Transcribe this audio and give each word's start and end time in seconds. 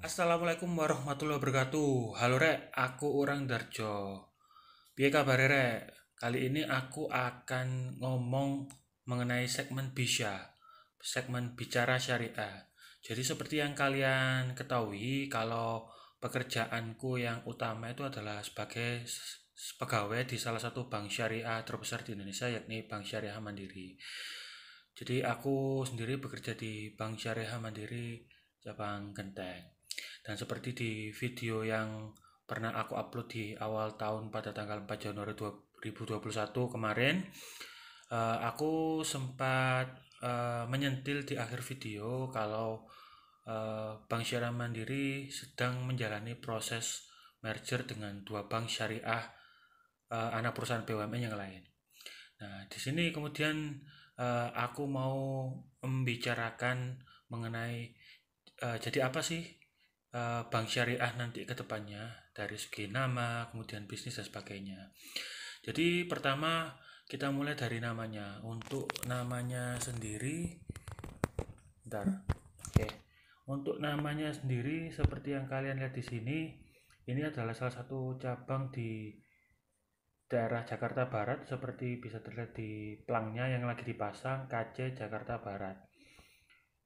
Assalamualaikum 0.00 0.80
warahmatullahi 0.80 1.36
wabarakatuh. 1.36 2.16
Halo 2.16 2.40
rek, 2.40 2.72
aku 2.72 3.20
orang 3.20 3.44
Darjo. 3.44 4.32
Piye 4.96 5.12
kabar 5.12 5.36
rek? 5.36 5.92
Kali 6.16 6.48
ini 6.48 6.64
aku 6.64 7.12
akan 7.12 8.00
ngomong 8.00 8.64
mengenai 9.04 9.44
segmen 9.44 9.92
Bisya, 9.92 10.56
segmen 10.96 11.52
bicara 11.52 12.00
syariah. 12.00 12.72
Jadi 13.04 13.20
seperti 13.20 13.60
yang 13.60 13.76
kalian 13.76 14.56
ketahui, 14.56 15.28
kalau 15.28 15.84
pekerjaanku 16.16 17.20
yang 17.20 17.44
utama 17.44 17.92
itu 17.92 18.00
adalah 18.00 18.40
sebagai 18.40 19.04
pegawai 19.76 20.24
di 20.24 20.40
salah 20.40 20.64
satu 20.64 20.88
bank 20.88 21.12
syariah 21.12 21.60
terbesar 21.60 22.08
di 22.08 22.16
Indonesia, 22.16 22.48
yakni 22.48 22.88
Bank 22.88 23.04
Syariah 23.04 23.36
Mandiri. 23.36 24.00
Jadi 24.96 25.20
aku 25.20 25.84
sendiri 25.84 26.16
bekerja 26.16 26.56
di 26.56 26.88
Bank 26.96 27.20
Syariah 27.20 27.60
Mandiri 27.60 28.24
cabang 28.64 29.12
Genteng. 29.12 29.79
Dan 30.24 30.34
seperti 30.36 30.70
di 30.76 30.92
video 31.10 31.64
yang 31.64 32.12
pernah 32.44 32.74
aku 32.74 32.98
upload 32.98 33.26
di 33.30 33.44
awal 33.54 33.94
tahun 33.94 34.28
pada 34.34 34.50
tanggal 34.50 34.82
4 34.82 35.06
Januari 35.10 35.38
2021 35.38 36.74
kemarin, 36.74 37.22
uh, 38.10 38.38
aku 38.42 39.00
sempat 39.06 39.86
uh, 40.20 40.66
menyentil 40.66 41.22
di 41.22 41.38
akhir 41.38 41.62
video 41.62 42.26
kalau 42.28 42.84
uh, 43.46 44.02
Bank 44.04 44.26
Syariah 44.26 44.52
Mandiri 44.52 45.30
sedang 45.30 45.86
menjalani 45.86 46.34
proses 46.36 47.10
merger 47.40 47.88
dengan 47.88 48.20
dua 48.20 48.44
bank 48.44 48.68
syariah 48.68 49.24
uh, 50.12 50.30
anak 50.36 50.52
perusahaan 50.52 50.84
BUMN 50.84 51.24
yang 51.30 51.36
lain. 51.36 51.64
Nah, 52.40 52.64
di 52.68 52.78
sini 52.80 53.12
kemudian 53.12 53.80
uh, 54.20 54.48
aku 54.52 54.84
mau 54.84 55.48
membicarakan 55.80 57.00
mengenai 57.32 57.92
uh, 58.64 58.76
jadi 58.76 59.08
apa 59.08 59.24
sih 59.24 59.59
uh, 60.14 60.46
bank 60.50 60.66
syariah 60.66 61.12
nanti 61.18 61.46
ke 61.46 61.54
depannya 61.54 62.30
dari 62.34 62.58
segi 62.58 62.90
nama, 62.90 63.50
kemudian 63.50 63.86
bisnis 63.86 64.18
dan 64.18 64.26
sebagainya. 64.26 64.90
Jadi 65.60 66.08
pertama 66.08 66.72
kita 67.10 67.28
mulai 67.34 67.58
dari 67.58 67.82
namanya. 67.82 68.38
Untuk 68.46 68.86
namanya 69.10 69.76
sendiri 69.82 70.62
bentar. 71.84 72.06
Oke. 72.70 72.86
Untuk 73.50 73.82
namanya 73.82 74.30
sendiri 74.30 74.94
seperti 74.94 75.34
yang 75.34 75.50
kalian 75.50 75.82
lihat 75.82 75.90
di 75.90 76.04
sini, 76.06 76.38
ini 77.10 77.26
adalah 77.26 77.50
salah 77.50 77.74
satu 77.74 78.14
cabang 78.14 78.70
di 78.70 79.10
daerah 80.30 80.62
Jakarta 80.62 81.10
Barat 81.10 81.50
seperti 81.50 81.98
bisa 81.98 82.22
terlihat 82.22 82.54
di 82.54 82.94
plangnya 83.02 83.50
yang 83.50 83.66
lagi 83.66 83.82
dipasang 83.82 84.46
KC 84.46 84.94
Jakarta 84.94 85.42
Barat. 85.42 85.74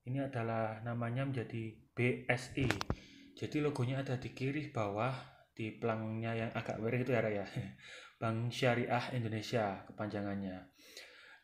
Ini 0.09 0.33
adalah 0.33 0.81
namanya 0.81 1.29
menjadi 1.29 1.77
BSI 1.93 2.69
jadi 3.35 3.63
logonya 3.63 4.07
ada 4.07 4.15
di 4.15 4.31
kiri 4.31 4.71
bawah 4.71 5.11
di 5.55 5.75
pelangnya 5.75 6.35
yang 6.35 6.51
agak 6.55 6.79
miring 6.83 7.03
itu 7.03 7.13
ya 7.15 7.23
Raya. 7.23 7.47
Bank 8.21 8.55
Syariah 8.55 9.11
Indonesia 9.15 9.83
kepanjangannya. 9.91 10.71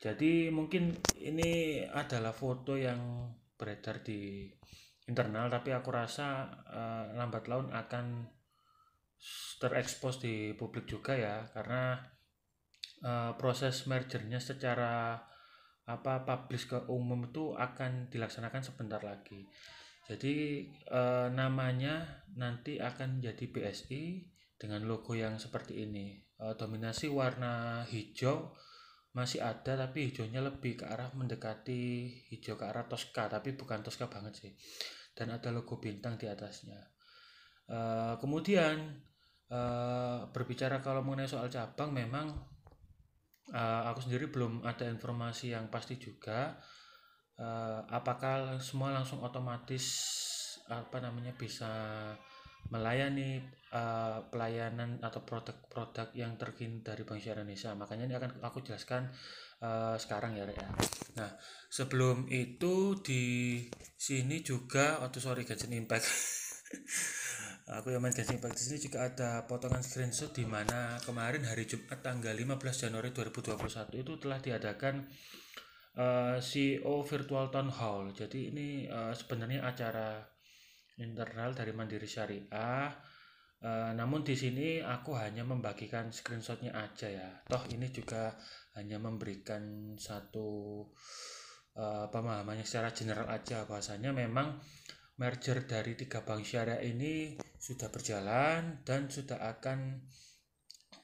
Jadi 0.00 0.48
mungkin 0.48 0.96
ini 1.18 1.82
adalah 1.84 2.32
foto 2.32 2.78
yang 2.78 3.28
beredar 3.58 4.00
di 4.00 4.48
internal 5.10 5.50
tapi 5.50 5.74
aku 5.74 5.90
rasa 5.92 6.48
uh, 6.70 7.04
lambat 7.18 7.50
laun 7.50 7.68
akan 7.74 8.30
terekspos 9.60 10.22
di 10.22 10.56
publik 10.56 10.88
juga 10.88 11.12
ya 11.12 11.44
karena 11.52 12.00
uh, 13.04 13.36
proses 13.36 13.84
mergernya 13.84 14.40
secara 14.40 15.20
apa 15.84 16.24
publish 16.24 16.70
ke 16.70 16.78
umum 16.88 17.28
itu 17.28 17.52
akan 17.52 18.08
dilaksanakan 18.08 18.62
sebentar 18.64 19.02
lagi 19.02 19.44
jadi 20.10 20.66
eh, 20.66 21.28
namanya 21.30 22.26
nanti 22.34 22.82
akan 22.82 23.22
jadi 23.22 23.46
BSI 23.46 24.26
dengan 24.58 24.82
logo 24.90 25.14
yang 25.14 25.38
seperti 25.38 25.86
ini. 25.86 26.18
Eh, 26.42 26.54
dominasi 26.58 27.06
warna 27.06 27.86
hijau 27.86 28.50
masih 29.14 29.38
ada 29.38 29.86
tapi 29.86 30.10
hijaunya 30.10 30.42
lebih 30.42 30.82
ke 30.82 30.84
arah 30.86 31.14
mendekati 31.14 32.10
hijau 32.30 32.58
ke 32.58 32.66
arah 32.66 32.90
Tosca 32.90 33.30
tapi 33.30 33.54
bukan 33.54 33.86
Tosca 33.86 34.10
banget 34.10 34.34
sih. 34.34 34.52
Dan 35.14 35.30
ada 35.30 35.54
logo 35.54 35.78
bintang 35.78 36.18
di 36.18 36.26
atasnya. 36.26 36.82
Eh, 37.70 38.14
kemudian 38.18 38.98
eh, 39.46 40.20
berbicara 40.26 40.82
kalau 40.82 41.06
mengenai 41.06 41.30
soal 41.30 41.46
cabang 41.46 41.94
memang 41.94 42.50
uh, 43.54 43.82
aku 43.90 44.06
sendiri 44.06 44.30
belum 44.30 44.62
ada 44.62 44.86
informasi 44.86 45.54
yang 45.54 45.68
pasti 45.68 45.98
juga 45.98 46.58
uh, 47.40 47.80
apakah 47.88 48.60
semua 48.60 48.92
langsung 48.92 49.24
otomatis 49.24 49.84
apa 50.70 51.02
namanya 51.02 51.34
bisa 51.34 51.66
melayani 52.70 53.42
uh, 53.72 54.22
pelayanan 54.30 55.00
atau 55.02 55.24
produk-produk 55.24 56.12
yang 56.14 56.36
terkini 56.36 56.84
dari 56.84 57.02
Bank 57.02 57.18
Syariah 57.18 57.42
Indonesia. 57.42 57.72
Makanya 57.74 58.04
ini 58.06 58.14
akan 58.14 58.30
aku 58.44 58.62
jelaskan 58.62 59.10
uh, 59.64 59.96
sekarang 59.96 60.36
ya, 60.36 60.44
ya. 60.46 60.68
Nah, 61.18 61.30
sebelum 61.72 62.28
itu 62.30 63.00
di 63.00 63.24
sini 63.96 64.44
juga 64.44 65.00
waktu 65.02 65.18
sorry 65.18 65.42
Genshin 65.48 65.74
Impact. 65.74 66.06
aku 67.80 67.94
yang 67.94 68.02
main 68.02 68.14
Genshin 68.14 68.38
Impact 68.38 68.54
di 68.60 68.62
sini 68.62 68.78
juga 68.78 69.08
ada 69.10 69.48
potongan 69.50 69.82
screenshot 69.82 70.30
di 70.30 70.46
mana 70.46 71.00
kemarin 71.02 71.42
hari 71.46 71.66
Jumat 71.66 72.02
tanggal 72.02 72.34
15 72.34 72.86
Januari 72.86 73.10
2021 73.10 73.58
itu 73.98 74.12
telah 74.18 74.38
diadakan 74.38 75.06
eh, 75.96 76.38
CEO 76.38 77.02
Virtual 77.02 77.50
Town 77.50 77.70
Hall. 77.72 78.14
Jadi 78.14 78.52
ini 78.52 78.68
uh, 78.86 79.10
sebenarnya 79.10 79.66
acara 79.66 80.22
internal 81.00 81.56
dari 81.56 81.72
Mandiri 81.72 82.06
Syariah. 82.06 82.92
Uh, 83.60 83.92
namun 83.92 84.24
di 84.24 84.32
sini 84.32 84.80
aku 84.80 85.12
hanya 85.20 85.44
membagikan 85.44 86.08
screenshotnya 86.08 86.72
aja 86.72 87.08
ya. 87.12 87.28
Toh 87.44 87.60
ini 87.68 87.92
juga 87.92 88.32
hanya 88.76 88.96
memberikan 88.96 89.92
satu 90.00 90.80
uh, 91.76 92.06
pemahamannya 92.08 92.64
secara 92.64 92.92
general 92.96 93.28
aja. 93.28 93.68
Bahasanya 93.68 94.16
memang 94.16 94.56
merger 95.20 95.68
dari 95.68 95.92
tiga 96.00 96.24
bank 96.24 96.48
syariah 96.48 96.80
ini 96.80 97.36
sudah 97.60 97.92
berjalan 97.92 98.80
dan 98.88 99.12
sudah 99.12 99.36
akan 99.36 100.00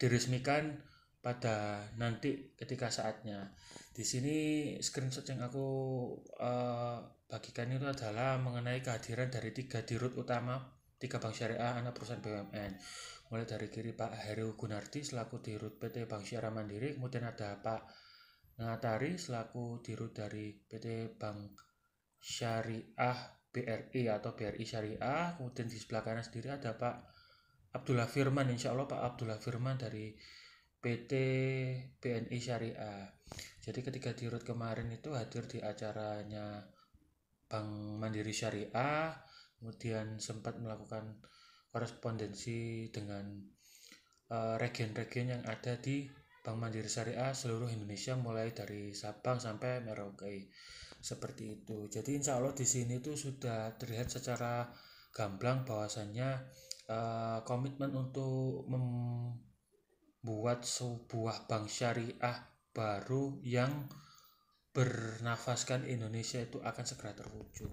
diresmikan 0.00 0.80
pada 1.26 1.82
nanti 1.98 2.54
ketika 2.54 2.86
saatnya. 2.86 3.50
Di 3.90 4.06
sini 4.06 4.36
screenshot 4.78 5.26
yang 5.26 5.42
aku 5.42 5.66
uh, 6.38 7.02
bagikan 7.26 7.74
itu 7.74 7.82
adalah 7.82 8.38
mengenai 8.38 8.78
kehadiran 8.78 9.26
dari 9.26 9.50
tiga 9.50 9.82
dirut 9.82 10.14
utama 10.14 10.62
tiga 11.02 11.18
bank 11.18 11.34
syariah 11.34 11.82
anak 11.82 11.98
perusahaan 11.98 12.22
BUMN. 12.22 12.78
Mulai 13.26 13.42
dari 13.42 13.66
kiri 13.66 13.90
Pak 13.90 14.14
Heru 14.22 14.54
Gunardi 14.54 15.02
selaku 15.02 15.42
dirut 15.42 15.82
PT 15.82 16.06
Bank 16.06 16.22
Syariah 16.22 16.54
Mandiri, 16.54 16.94
kemudian 16.94 17.26
ada 17.26 17.58
Pak 17.58 17.82
Ngatari 18.62 19.18
selaku 19.18 19.82
dirut 19.82 20.14
dari 20.14 20.54
PT 20.54 21.18
Bank 21.18 21.58
Syariah 22.22 23.18
BRI 23.50 24.02
atau 24.14 24.30
BRI 24.38 24.62
Syariah, 24.62 25.34
kemudian 25.34 25.66
di 25.66 25.74
sebelah 25.74 26.06
kanan 26.06 26.22
sendiri 26.22 26.54
ada 26.54 26.78
Pak 26.78 26.96
Abdullah 27.74 28.06
Firman, 28.06 28.46
insya 28.46 28.70
Allah 28.72 28.86
Pak 28.86 29.00
Abdullah 29.02 29.42
Firman 29.42 29.74
dari 29.74 30.14
PT 30.86 31.12
BNI 31.98 32.38
Syariah. 32.38 33.10
Jadi 33.58 33.82
ketika 33.82 34.14
di 34.14 34.30
Rut 34.30 34.46
kemarin 34.46 34.86
itu 34.94 35.10
hadir 35.18 35.50
di 35.50 35.58
acaranya 35.58 36.62
Bank 37.50 37.98
Mandiri 37.98 38.30
Syariah, 38.30 39.10
kemudian 39.58 40.22
sempat 40.22 40.62
melakukan 40.62 41.18
korespondensi 41.74 42.86
dengan 42.94 43.34
eh, 44.30 44.54
region-region 44.62 45.26
uh, 45.26 45.30
yang 45.34 45.42
ada 45.50 45.74
di 45.82 46.06
Bank 46.46 46.62
Mandiri 46.62 46.86
Syariah 46.86 47.34
seluruh 47.34 47.66
Indonesia 47.66 48.14
mulai 48.14 48.54
dari 48.54 48.94
Sabang 48.94 49.42
sampai 49.42 49.82
Merauke 49.82 50.54
seperti 51.02 51.58
itu. 51.58 51.90
Jadi 51.90 52.22
insya 52.22 52.38
Allah 52.38 52.54
di 52.54 52.62
sini 52.62 53.02
itu 53.02 53.18
sudah 53.18 53.74
terlihat 53.74 54.06
secara 54.14 54.70
gamblang 55.10 55.66
bahwasannya 55.66 56.30
uh, 56.86 57.42
komitmen 57.42 57.90
untuk 57.90 58.70
mem 58.70 58.86
buat 60.26 60.66
sebuah 60.66 61.46
bank 61.46 61.70
syariah 61.70 62.42
baru 62.74 63.38
yang 63.46 63.86
bernafaskan 64.74 65.86
Indonesia 65.86 66.42
itu 66.42 66.58
akan 66.60 66.84
segera 66.84 67.14
terwujud. 67.14 67.70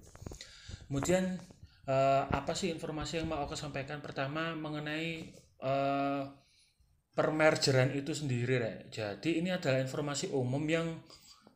Kemudian 0.88 1.42
uh, 1.90 2.30
apa 2.30 2.54
sih 2.54 2.70
informasi 2.70 3.20
yang 3.20 3.28
mau 3.28 3.42
aku 3.42 3.58
sampaikan? 3.58 4.00
Pertama 4.00 4.54
mengenai 4.54 5.34
uh, 5.60 6.30
permergeran 7.12 7.92
itu 7.98 8.14
sendiri, 8.14 8.62
Rek. 8.62 8.94
Jadi 8.94 9.42
ini 9.42 9.50
adalah 9.52 9.82
informasi 9.82 10.32
umum 10.32 10.64
yang 10.70 11.02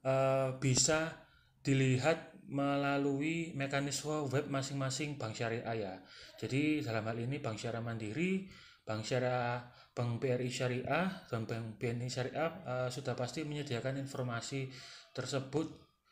uh, 0.03 0.57
bisa 0.57 1.15
dilihat 1.61 2.35
melalui 2.47 3.51
mekanisme 3.55 4.31
web 4.31 4.47
masing-masing 4.47 5.19
bank 5.19 5.35
syariah 5.35 5.75
ya. 5.75 5.93
Jadi 6.39 6.79
dalam 6.79 7.03
hal 7.07 7.19
ini 7.19 7.43
Bank 7.43 7.59
Syariah 7.59 7.83
Mandiri, 7.83 8.47
Bank 8.87 9.03
Syariah 9.03 9.67
Bank 9.97 10.21
BRI 10.21 10.53
Syariah 10.53 11.25
dan 11.25 11.49
Bank 11.49 11.81
BNI 11.81 12.05
Syariah 12.05 12.53
uh, 12.69 12.89
sudah 12.93 13.17
pasti 13.17 13.41
menyediakan 13.41 13.97
informasi 13.97 14.69
tersebut 15.09 15.65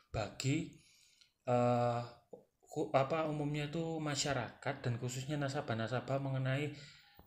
bagi 0.10 0.74
uh, 1.46 2.02
apa 2.92 3.30
umumnya 3.30 3.70
itu 3.70 4.02
masyarakat 4.02 4.76
dan 4.82 4.98
khususnya 4.98 5.38
nasabah-nasabah 5.38 6.18
mengenai 6.18 6.74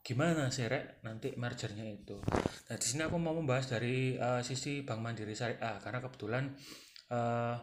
gimana 0.03 0.51
sih 0.51 0.67
nanti 1.07 1.39
mergernya 1.39 1.87
itu. 1.87 2.19
Nah 2.67 2.77
di 2.77 2.87
sini 2.87 3.07
aku 3.07 3.23
mau 3.23 3.39
membahas 3.39 3.79
dari 3.79 4.19
uh, 4.19 4.43
sisi 4.43 4.83
Bank 4.83 4.99
Mandiri 4.99 5.39
Syariah 5.39 5.79
karena 5.79 6.03
kebetulan 6.03 6.51
uh, 7.15 7.55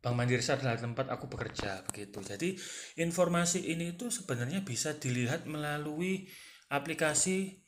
Bank 0.00 0.16
Mandiri 0.16 0.44
adalah 0.44 0.76
tempat 0.76 1.08
aku 1.08 1.24
bekerja 1.28 1.88
begitu. 1.88 2.20
Jadi 2.20 2.52
informasi 3.00 3.72
ini 3.72 3.96
itu 3.96 4.12
sebenarnya 4.12 4.60
bisa 4.60 4.96
dilihat 4.96 5.48
melalui 5.48 6.28
aplikasi 6.70 7.60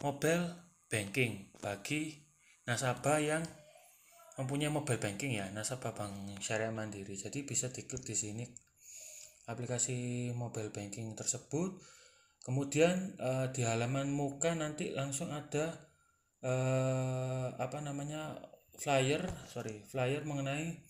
mobile 0.00 0.54
banking 0.88 1.50
bagi 1.58 2.24
nasabah 2.64 3.18
yang 3.20 3.42
mempunyai 4.40 4.70
mobile 4.72 4.98
banking 4.98 5.36
ya 5.36 5.50
nasabah 5.50 5.92
Bank 5.94 6.38
Syariah 6.40 6.72
Mandiri. 6.72 7.14
Jadi 7.18 7.42
bisa 7.44 7.70
diklik 7.70 8.06
di 8.06 8.16
sini 8.16 8.44
aplikasi 9.44 10.30
mobile 10.32 10.72
banking 10.72 11.12
tersebut 11.12 11.76
kemudian 12.44 13.16
uh, 13.20 13.48
di 13.52 13.64
halaman 13.64 14.08
muka 14.12 14.52
nanti 14.56 14.92
langsung 14.92 15.32
ada 15.32 15.84
uh, 16.44 17.52
apa 17.56 17.80
namanya 17.84 18.36
flyer 18.76 19.24
sorry 19.48 19.84
flyer 19.84 20.24
mengenai 20.24 20.80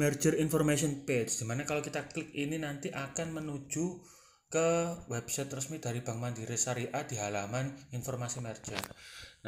merger 0.00 0.36
information 0.40 1.04
page 1.04 1.32
di 1.40 1.44
mana 1.44 1.68
kalau 1.68 1.84
kita 1.84 2.08
klik 2.08 2.32
ini 2.32 2.56
nanti 2.56 2.88
akan 2.88 3.36
menuju 3.36 4.00
ke 4.52 4.68
website 5.08 5.48
resmi 5.48 5.80
dari 5.80 6.04
Bank 6.04 6.20
Mandiri 6.20 6.60
Syariah 6.60 7.08
di 7.08 7.16
halaman 7.16 7.72
informasi 7.96 8.44
merger. 8.44 8.76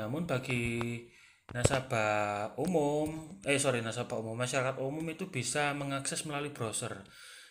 Namun 0.00 0.24
bagi 0.24 1.04
nasabah 1.52 2.56
umum 2.56 3.36
eh 3.44 3.60
sorry 3.60 3.84
nasabah 3.84 4.16
umum 4.16 4.32
masyarakat 4.32 4.80
umum 4.80 5.04
itu 5.12 5.28
bisa 5.28 5.76
mengakses 5.76 6.24
melalui 6.24 6.56
browser. 6.56 7.04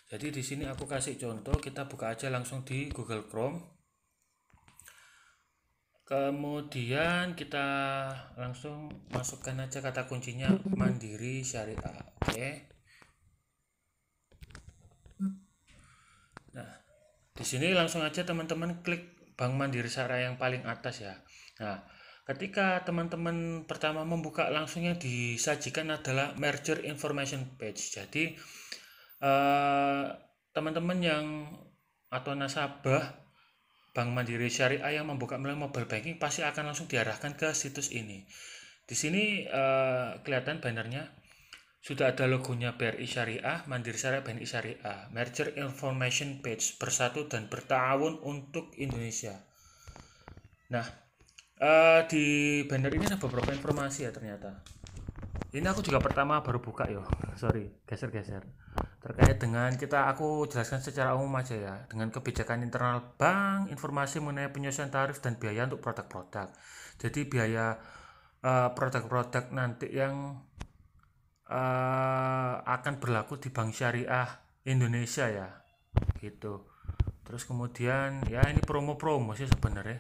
Jadi 0.09 0.33
di 0.33 0.41
sini 0.41 0.65
aku 0.65 0.89
kasih 0.89 1.13
contoh 1.21 1.53
kita 1.61 1.85
buka 1.85 2.17
aja 2.17 2.33
langsung 2.33 2.65
di 2.65 2.89
Google 2.89 3.29
Chrome. 3.29 3.61
Kemudian 6.03 7.37
kita 7.37 7.65
langsung 8.35 8.91
masukkan 9.13 9.55
aja 9.61 9.79
kata 9.79 10.09
kuncinya 10.09 10.49
mandiri 10.73 11.45
syariah. 11.45 12.01
Oke. 12.17 12.33
nah 12.33 12.72
di 17.33 17.45
sini 17.45 17.73
langsung 17.73 18.05
aja 18.05 18.21
teman-teman 18.21 18.85
klik 18.85 19.33
bank 19.33 19.57
mandiri 19.57 19.89
syariah 19.89 20.29
yang 20.29 20.37
paling 20.37 20.63
atas 20.65 21.01
ya. 21.01 21.13
Nah 21.61 21.81
ketika 22.23 22.85
teman-teman 22.87 23.67
pertama 23.67 24.07
membuka 24.07 24.47
langsungnya 24.47 24.95
disajikan 24.95 25.91
adalah 25.91 26.37
merger 26.39 26.85
information 26.85 27.57
page. 27.59 27.91
Jadi 27.91 28.37
Eh, 29.23 30.05
teman-teman 30.51 30.99
uh, 30.99 31.05
yang 31.07 31.25
atau 32.11 32.35
nasabah 32.35 33.23
Bank 33.95 34.11
Mandiri 34.11 34.51
Syariah 34.51 34.99
yang 34.99 35.07
membuka 35.07 35.39
melalui 35.39 35.63
mobile 35.63 35.87
banking 35.87 36.19
pasti 36.19 36.43
akan 36.43 36.73
langsung 36.73 36.91
diarahkan 36.91 37.39
ke 37.39 37.55
situs 37.55 37.95
ini. 37.95 38.27
Di 38.83 38.99
sini 38.99 39.47
uh, 39.47 40.19
kelihatan 40.27 40.59
bannernya 40.59 41.07
sudah 41.83 42.15
ada 42.15 42.31
logonya 42.31 42.79
BRI 42.79 43.03
Syariah, 43.03 43.67
Mandiri 43.67 43.99
Syariah, 43.99 44.23
BNI 44.23 44.47
Syariah, 44.47 45.11
Merger 45.11 45.51
Information 45.59 46.39
Page 46.39 46.79
bersatu 46.79 47.27
dan 47.27 47.51
bertahun 47.51 48.23
untuk 48.23 48.71
Indonesia. 48.79 49.35
Nah, 50.71 50.87
uh, 51.59 52.07
di 52.07 52.63
banner 52.71 52.87
ini 52.87 53.03
ada 53.11 53.19
beberapa 53.19 53.51
informasi 53.51 54.07
ya 54.07 54.15
ternyata. 54.15 54.63
Ini 55.51 55.67
aku 55.69 55.83
juga 55.83 55.99
pertama 55.99 56.39
baru 56.39 56.63
buka 56.63 56.87
yo, 56.87 57.03
sorry, 57.35 57.67
geser-geser. 57.83 58.47
Terkait 59.03 59.37
dengan 59.37 59.69
kita 59.75 60.07
aku 60.07 60.47
jelaskan 60.47 60.79
secara 60.79 61.13
umum 61.19 61.35
aja 61.35 61.53
ya. 61.53 61.75
Dengan 61.91 62.09
kebijakan 62.09 62.63
internal 62.63 63.13
bank 63.19 63.69
informasi 63.69 64.23
mengenai 64.23 64.55
penyesuaian 64.55 64.89
tarif 64.89 65.19
dan 65.19 65.35
biaya 65.35 65.67
untuk 65.67 65.83
produk-produk. 65.83 66.47
Jadi 66.97 67.27
biaya 67.27 67.75
eh, 68.41 68.69
produk-produk 68.71 69.51
uh, 69.51 69.53
nanti 69.53 69.91
yang 69.93 70.41
uh, 71.49 72.53
akan 72.63 72.99
berlaku 72.99 73.39
di 73.39 73.49
bank 73.51 73.75
syariah 73.75 74.27
Indonesia 74.67 75.27
ya 75.27 75.49
gitu. 76.19 76.67
Terus 77.23 77.43
kemudian 77.47 78.23
ya 78.27 78.43
ini 78.47 78.61
promo-promo 78.63 79.35
sih 79.35 79.47
sebenarnya. 79.47 79.99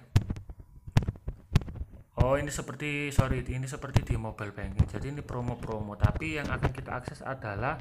Oh 2.23 2.39
ini 2.39 2.47
seperti 2.53 3.11
sorry 3.11 3.43
ini 3.43 3.67
seperti 3.67 4.05
di 4.05 4.15
mobile 4.15 4.55
banking. 4.55 4.87
Jadi 4.87 5.11
ini 5.11 5.21
promo-promo 5.25 5.99
tapi 5.99 6.39
yang 6.39 6.47
akan 6.47 6.71
kita 6.71 6.95
akses 6.95 7.19
adalah 7.19 7.79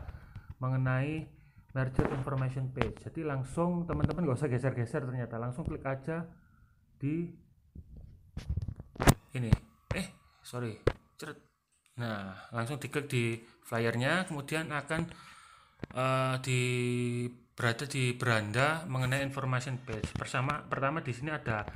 mengenai 0.59 1.27
merger 1.73 2.09
information 2.11 2.71
page. 2.75 3.07
Jadi 3.07 3.23
langsung 3.23 3.87
teman-teman 3.87 4.27
gak 4.27 4.39
usah 4.43 4.51
geser-geser 4.51 5.07
ternyata. 5.07 5.39
Langsung 5.39 5.63
klik 5.63 5.87
aja 5.87 6.27
di 6.99 7.31
ini. 9.33 9.51
Eh 9.95 10.07
sorry 10.43 10.75
ceret 11.17 11.39
nah 11.93 12.35
langsung 12.51 12.81
diklik 12.81 13.07
di 13.07 13.37
flyernya 13.67 14.27
kemudian 14.29 14.71
akan 14.71 15.09
uh, 15.95 16.37
di 16.43 16.61
berada 17.53 17.85
di 17.85 18.17
beranda 18.17 18.89
mengenai 18.89 19.21
information 19.23 19.77
page 19.83 20.09
bersama 20.17 20.65
pertama 20.67 21.05
di 21.05 21.13
sini 21.13 21.31
ada 21.31 21.69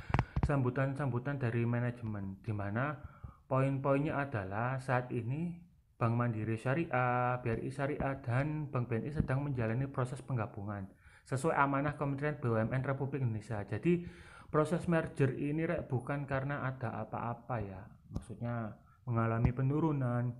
sambutan-sambutan 0.43 1.37
dari 1.37 1.67
manajemen 1.67 2.39
di 2.41 2.55
mana 2.55 2.97
poin-poinnya 3.45 4.17
adalah 4.17 4.81
saat 4.81 5.11
ini 5.13 5.67
Bank 5.97 6.13
Mandiri 6.13 6.61
Syariah, 6.61 7.41
BRI 7.41 7.73
Syariah, 7.73 8.21
dan 8.21 8.69
Bank 8.69 8.85
BNI 8.85 9.17
sedang 9.17 9.41
menjalani 9.41 9.89
proses 9.89 10.21
penggabungan 10.21 10.85
sesuai 11.25 11.57
amanah 11.57 11.97
Kementerian 11.97 12.37
BUMN 12.37 12.85
Republik 12.85 13.25
Indonesia. 13.25 13.59
Jadi 13.65 14.05
proses 14.47 14.85
merger 14.85 15.33
ini 15.33 15.65
rek 15.65 15.89
bukan 15.89 16.29
karena 16.29 16.69
ada 16.69 17.01
apa-apa 17.01 17.57
ya, 17.59 17.81
maksudnya 18.13 18.77
mengalami 19.09 19.51
penurunan 19.51 20.37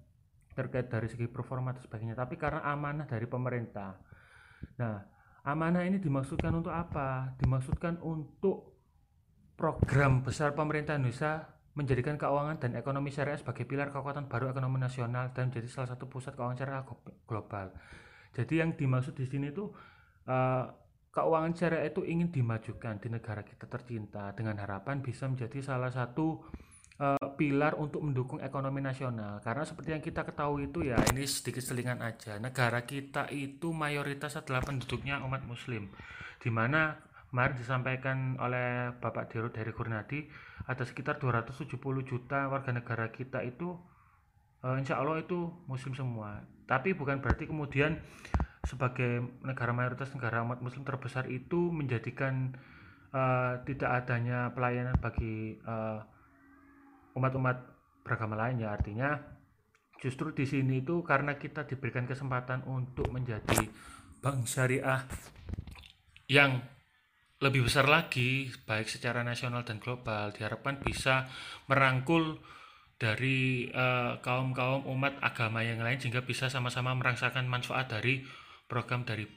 terkait 0.57 0.89
dari 0.89 1.06
segi 1.06 1.30
performa 1.30 1.69
dan 1.77 1.86
sebagainya, 1.86 2.18
tapi 2.18 2.33
karena 2.33 2.65
amanah 2.65 3.06
dari 3.06 3.30
pemerintah. 3.30 3.94
Nah, 4.81 4.98
amanah 5.45 5.86
ini 5.86 6.01
dimaksudkan 6.01 6.50
untuk 6.57 6.74
apa? 6.74 7.38
Dimaksudkan 7.38 8.01
untuk 8.01 8.74
program 9.54 10.25
besar 10.25 10.57
pemerintah 10.57 10.98
Indonesia 10.98 11.45
menjadikan 11.77 12.18
keuangan 12.18 12.57
dan 12.57 12.74
ekonomi 12.74 13.13
syariah 13.13 13.38
sebagai 13.38 13.69
pilar 13.69 13.94
kekuatan 13.94 14.25
baru 14.25 14.50
ekonomi 14.50 14.81
nasional 14.81 15.30
dan 15.38 15.54
menjadi 15.54 15.69
salah 15.69 15.94
satu 15.94 16.09
pusat 16.09 16.33
keuangan 16.33 16.57
syariah 16.57 16.86
global. 17.30 17.69
Jadi 18.33 18.54
yang 18.57 18.74
dimaksud 18.74 19.13
di 19.13 19.30
sini 19.30 19.54
itu 19.54 19.69
uh, 20.26 20.66
keuangan 21.14 21.54
syariah 21.54 21.90
itu 21.90 22.02
ingin 22.06 22.33
dimajukan 22.33 22.97
di 22.97 23.09
negara 23.09 23.42
kita 23.45 23.69
tercinta 23.69 24.33
dengan 24.33 24.57
harapan 24.61 25.02
bisa 25.06 25.30
menjadi 25.30 25.61
salah 25.61 25.94
satu 25.94 26.45
pilar 27.38 27.78
untuk 27.78 28.02
mendukung 28.02 28.42
ekonomi 28.42 28.82
nasional. 28.82 29.40
Karena 29.46 29.64
seperti 29.64 29.94
yang 29.94 30.04
kita 30.04 30.26
ketahui 30.26 30.74
itu 30.74 30.84
ya 30.84 30.98
ini 31.14 31.24
sedikit 31.30 31.62
selingan 31.62 32.02
aja. 32.02 32.42
Negara 32.42 32.84
kita 32.84 33.30
itu 33.30 33.70
mayoritas 33.72 34.36
adalah 34.36 34.66
penduduknya 34.66 35.22
umat 35.24 35.46
muslim. 35.46 35.94
Di 36.42 36.50
mana 36.50 36.98
kemarin 37.30 37.56
disampaikan 37.60 38.18
oleh 38.40 38.96
Bapak 38.98 39.30
Dirut 39.30 39.54
dari 39.54 39.70
Gurnadi 39.70 40.26
ada 40.68 40.84
sekitar 40.84 41.20
270 41.20 41.78
juta 42.08 42.48
warga 42.48 42.72
negara 42.72 43.12
kita 43.12 43.44
itu 43.44 43.76
uh, 44.64 44.76
insya 44.80 45.00
Allah 45.00 45.22
itu 45.22 45.52
muslim 45.68 45.96
semua 45.96 46.44
tapi 46.68 46.96
bukan 46.96 47.20
berarti 47.24 47.48
kemudian 47.48 48.00
sebagai 48.68 49.24
negara 49.44 49.72
mayoritas 49.72 50.12
negara 50.12 50.44
umat 50.44 50.60
muslim 50.60 50.84
terbesar 50.84 51.28
itu 51.32 51.72
menjadikan 51.72 52.52
uh, 53.16 53.64
tidak 53.64 54.04
adanya 54.04 54.52
pelayanan 54.52 54.96
bagi 55.00 55.56
umat 55.64 56.17
umat-umat 57.18 57.57
beragama 58.06 58.38
lainnya 58.38 58.71
artinya 58.71 59.18
justru 59.97 60.31
di 60.31 60.45
sini 60.45 60.86
itu 60.86 61.02
karena 61.02 61.36
kita 61.36 61.66
diberikan 61.66 62.06
kesempatan 62.06 62.64
untuk 62.69 63.09
menjadi 63.09 63.66
bank 64.21 64.45
syariah 64.45 65.02
yang 66.30 66.62
lebih 67.38 67.66
besar 67.66 67.86
lagi 67.86 68.50
baik 68.66 68.90
secara 68.90 69.21
nasional 69.21 69.62
dan 69.66 69.78
global 69.78 70.33
diharapkan 70.33 70.81
bisa 70.81 71.30
merangkul 71.69 72.42
dari 72.97 73.69
uh, 73.69 74.18
kaum-kaum 74.26 74.90
umat 74.90 75.21
agama 75.21 75.62
yang 75.62 75.78
lain 75.86 76.02
sehingga 76.02 76.26
bisa 76.26 76.50
sama-sama 76.50 76.97
merasakan 76.97 77.45
manfaat 77.45 77.94
dari 77.94 78.26
program 78.66 79.06
dari 79.06 79.30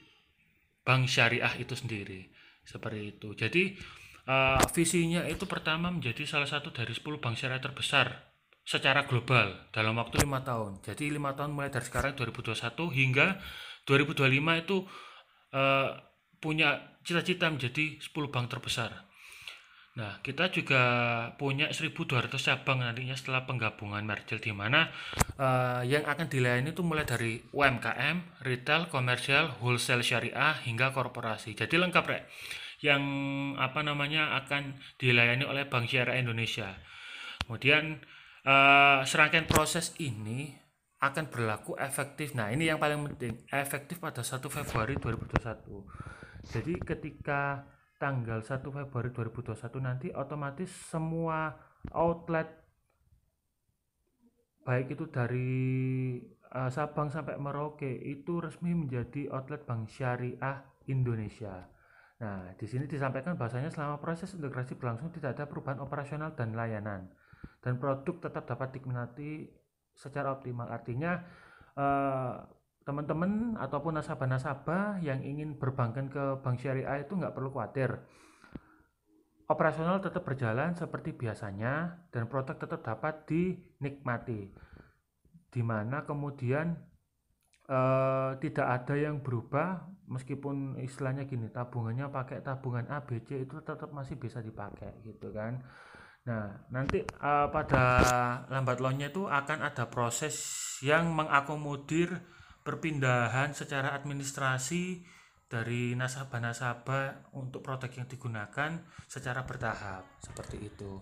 bank 0.81 1.05
syariah 1.05 1.53
itu 1.61 1.77
sendiri. 1.77 2.25
Seperti 2.65 3.17
itu. 3.17 3.37
Jadi 3.37 3.77
uh, 4.31 4.63
visinya 4.71 5.27
itu 5.27 5.43
pertama 5.43 5.91
menjadi 5.91 6.23
salah 6.23 6.47
satu 6.47 6.71
dari 6.71 6.95
10 6.95 7.03
bank 7.19 7.35
syariah 7.35 7.59
terbesar 7.59 8.31
secara 8.63 9.03
global 9.03 9.67
dalam 9.75 9.99
waktu 9.99 10.23
lima 10.23 10.39
tahun 10.47 10.79
jadi 10.79 11.11
lima 11.11 11.35
tahun 11.35 11.51
mulai 11.51 11.67
dari 11.67 11.83
sekarang 11.83 12.15
2021 12.15 12.55
hingga 12.95 13.43
2025 13.83 14.63
itu 14.63 14.77
uh, 15.51 15.89
punya 16.41 16.97
cita-cita 17.05 17.49
menjadi 17.49 18.01
10 18.01 18.33
bank 18.33 18.49
terbesar. 18.49 19.09
Nah, 19.91 20.23
kita 20.23 20.47
juga 20.47 20.81
punya 21.35 21.67
1.200 21.67 22.31
cabang 22.31 22.79
nantinya 22.79 23.11
setelah 23.11 23.43
penggabungan 23.43 23.99
merger 24.07 24.39
di 24.39 24.55
mana 24.55 24.87
uh, 25.35 25.83
yang 25.83 26.07
akan 26.07 26.31
dilayani 26.31 26.71
itu 26.71 26.79
mulai 26.79 27.03
dari 27.03 27.43
UMKM, 27.51 28.41
retail, 28.47 28.87
komersial, 28.87 29.59
wholesale 29.59 29.99
syariah 29.99 30.55
hingga 30.63 30.95
korporasi. 30.95 31.59
Jadi 31.59 31.75
lengkap, 31.75 32.05
Rek. 32.07 32.23
Yang 32.81 33.03
apa 33.61 33.85
namanya 33.85 34.35
akan 34.41 34.75
dilayani 34.97 35.45
oleh 35.45 35.69
Bank 35.69 35.85
Syariah 35.85 36.25
Indonesia. 36.25 36.73
Kemudian 37.45 38.01
uh, 38.45 39.05
serangkaian 39.05 39.45
proses 39.45 39.93
ini 40.01 40.49
akan 41.01 41.33
berlaku 41.33 41.73
efektif. 41.81 42.37
Nah, 42.37 42.53
ini 42.53 42.69
yang 42.69 42.77
paling 42.77 43.01
penting, 43.13 43.41
efektif 43.49 43.97
pada 43.97 44.21
1 44.21 44.37
Februari 44.49 44.97
2021. 44.97 46.45
Jadi 46.45 46.73
ketika 46.81 47.65
tanggal 48.01 48.41
1 48.41 48.65
Februari 48.65 49.09
2021 49.13 49.77
nanti 49.77 50.07
otomatis 50.09 50.73
semua 50.89 51.53
outlet 51.93 52.49
baik 54.65 54.97
itu 54.97 55.05
dari 55.09 55.53
uh, 56.53 56.69
Sabang 56.69 57.13
sampai 57.13 57.37
Merauke 57.37 57.89
itu 57.89 58.41
resmi 58.41 58.73
menjadi 58.73 59.29
outlet 59.29 59.65
Bank 59.65 59.89
Syariah 59.89 60.65
Indonesia. 60.89 61.69
Nah, 62.21 62.53
di 62.53 62.69
sini 62.69 62.85
disampaikan 62.85 63.33
bahasanya 63.33 63.73
selama 63.73 63.97
proses 63.97 64.29
integrasi 64.37 64.77
berlangsung 64.77 65.09
tidak 65.09 65.33
ada 65.33 65.49
perubahan 65.49 65.81
operasional 65.81 66.37
dan 66.37 66.53
layanan 66.53 67.09
dan 67.61 67.77
produk 67.81 68.29
tetap 68.29 68.45
dapat 68.45 68.77
diminati 68.77 69.49
secara 69.97 70.33
optimal. 70.33 70.69
Artinya 70.69 71.21
uh, 71.77 72.45
teman-teman 72.81 73.57
ataupun 73.57 73.97
nasabah-nasabah 73.97 75.01
yang 75.05 75.21
ingin 75.21 75.57
berbankan 75.57 76.09
ke 76.09 76.41
bank 76.41 76.57
syariah 76.61 77.05
itu 77.05 77.13
nggak 77.13 77.33
perlu 77.33 77.53
khawatir. 77.53 78.01
Operasional 79.49 79.99
tetap 79.99 80.23
berjalan 80.23 80.77
seperti 80.77 81.11
biasanya 81.11 82.05
dan 82.09 82.25
produk 82.31 82.55
tetap 82.55 82.81
dapat 82.81 83.27
dinikmati. 83.27 84.47
Di 85.51 85.61
mana 85.61 86.07
kemudian 86.07 86.77
eh, 87.71 88.31
tidak 88.43 88.67
ada 88.67 88.95
yang 88.99 89.23
berubah 89.23 89.87
meskipun 90.11 90.75
istilahnya 90.83 91.23
gini 91.23 91.47
tabungannya 91.47 92.11
pakai 92.11 92.43
tabungan 92.43 92.83
ABC 92.91 93.47
itu 93.47 93.63
tetap 93.63 93.95
masih 93.95 94.19
bisa 94.19 94.43
dipakai 94.43 94.99
gitu 95.07 95.31
kan. 95.31 95.63
Nah, 96.21 96.53
nanti 96.69 97.01
uh, 97.01 97.49
pada 97.49 97.83
lambat 98.45 98.77
launnya 98.77 99.09
itu 99.09 99.25
akan 99.25 99.65
ada 99.65 99.89
proses 99.89 100.37
yang 100.85 101.09
mengakomodir 101.17 102.13
perpindahan 102.61 103.57
secara 103.57 103.97
administrasi 103.97 105.01
dari 105.49 105.97
nasabah-nasabah 105.97 107.33
untuk 107.35 107.65
produk 107.65 107.89
yang 107.91 108.07
digunakan 108.07 108.85
secara 109.09 109.43
bertahap 109.43 110.05
seperti 110.21 110.69
itu. 110.69 111.01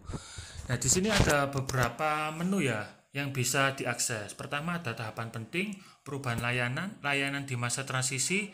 Nah, 0.72 0.80
di 0.80 0.90
sini 0.90 1.12
ada 1.12 1.52
beberapa 1.52 2.32
menu 2.32 2.64
ya 2.64 2.88
yang 3.12 3.36
bisa 3.36 3.76
diakses. 3.76 4.34
Pertama 4.34 4.82
ada 4.82 4.96
tahapan 4.96 5.30
penting, 5.30 5.78
perubahan 6.10 6.42
layanan, 6.42 6.98
layanan 7.06 7.46
di 7.46 7.54
masa 7.54 7.86
transisi, 7.86 8.50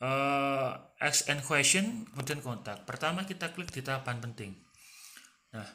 uh, 0.00 0.72
ask 0.96 1.28
and 1.28 1.44
question, 1.44 2.08
kemudian 2.08 2.40
kontak. 2.40 2.88
Pertama 2.88 3.28
kita 3.28 3.52
klik 3.52 3.68
di 3.68 3.84
tahapan 3.84 4.24
penting. 4.24 4.56
Nah, 5.52 5.68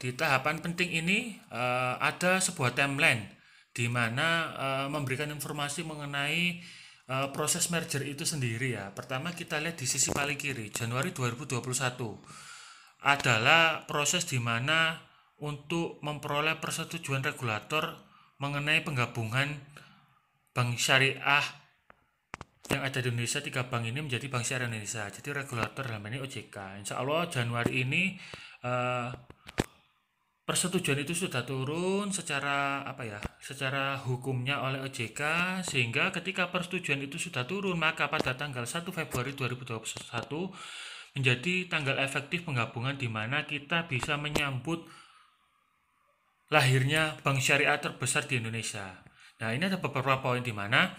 di 0.00 0.16
tahapan 0.16 0.64
penting 0.64 0.96
ini 0.96 1.36
uh, 1.52 2.00
ada 2.00 2.40
sebuah 2.40 2.72
timeline 2.72 3.28
di 3.76 3.84
mana 3.92 4.28
uh, 4.56 4.86
memberikan 4.88 5.28
informasi 5.28 5.84
mengenai 5.84 6.64
proses 7.34 7.74
merger 7.74 8.06
itu 8.06 8.22
sendiri 8.22 8.78
ya. 8.78 8.94
Pertama 8.94 9.34
kita 9.34 9.58
lihat 9.58 9.74
di 9.74 9.82
sisi 9.82 10.14
paling 10.14 10.38
kiri, 10.38 10.70
Januari 10.70 11.10
2021 11.10 11.58
adalah 13.02 13.82
proses 13.90 14.30
di 14.30 14.38
mana 14.38 14.94
untuk 15.42 15.98
memperoleh 16.06 16.62
persetujuan 16.62 17.26
regulator 17.26 17.98
mengenai 18.40 18.80
penggabungan 18.84 19.58
bank 20.50 20.76
syariah 20.78 21.46
yang 22.70 22.86
ada 22.86 23.02
di 23.02 23.10
Indonesia 23.10 23.42
tiga 23.42 23.66
bank 23.66 23.90
ini 23.90 23.98
menjadi 23.98 24.26
bank 24.30 24.46
syariah 24.46 24.70
Indonesia. 24.70 25.10
Jadi 25.10 25.28
regulator 25.34 25.82
dalam 25.90 26.06
ini 26.06 26.22
OJK. 26.22 26.56
Insya 26.78 27.02
Allah 27.02 27.26
Januari 27.26 27.82
ini 27.82 28.14
uh, 28.62 29.10
persetujuan 30.50 30.98
itu 31.06 31.14
sudah 31.14 31.46
turun 31.46 32.10
secara 32.10 32.82
apa 32.82 33.06
ya 33.06 33.18
secara 33.38 33.94
hukumnya 34.02 34.58
oleh 34.66 34.82
OJK 34.82 35.22
sehingga 35.62 36.10
ketika 36.10 36.50
persetujuan 36.50 37.06
itu 37.06 37.22
sudah 37.22 37.46
turun 37.46 37.78
maka 37.78 38.10
pada 38.10 38.34
tanggal 38.34 38.66
1 38.66 38.82
Februari 38.82 39.30
2021 39.38 39.86
menjadi 41.14 41.54
tanggal 41.70 42.02
efektif 42.02 42.42
penggabungan 42.46 42.98
di 42.98 43.06
mana 43.06 43.46
kita 43.46 43.86
bisa 43.86 44.18
menyambut 44.18 44.86
lahirnya 46.50 47.14
bank 47.22 47.38
syariah 47.38 47.78
terbesar 47.78 48.26
di 48.26 48.42
Indonesia. 48.42 49.09
Nah, 49.40 49.56
ini 49.56 49.64
ada 49.66 49.80
beberapa 49.80 50.20
poin 50.20 50.44
di 50.44 50.52
mana 50.52 50.92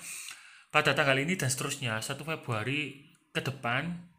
pada 0.74 0.98
tanggal 0.98 1.15
ini 1.21 1.38
dan 1.38 1.53
seterusnya 1.53 2.01
1 2.01 2.25
Februari 2.25 3.05
ke 3.29 3.39
depan 3.39 4.12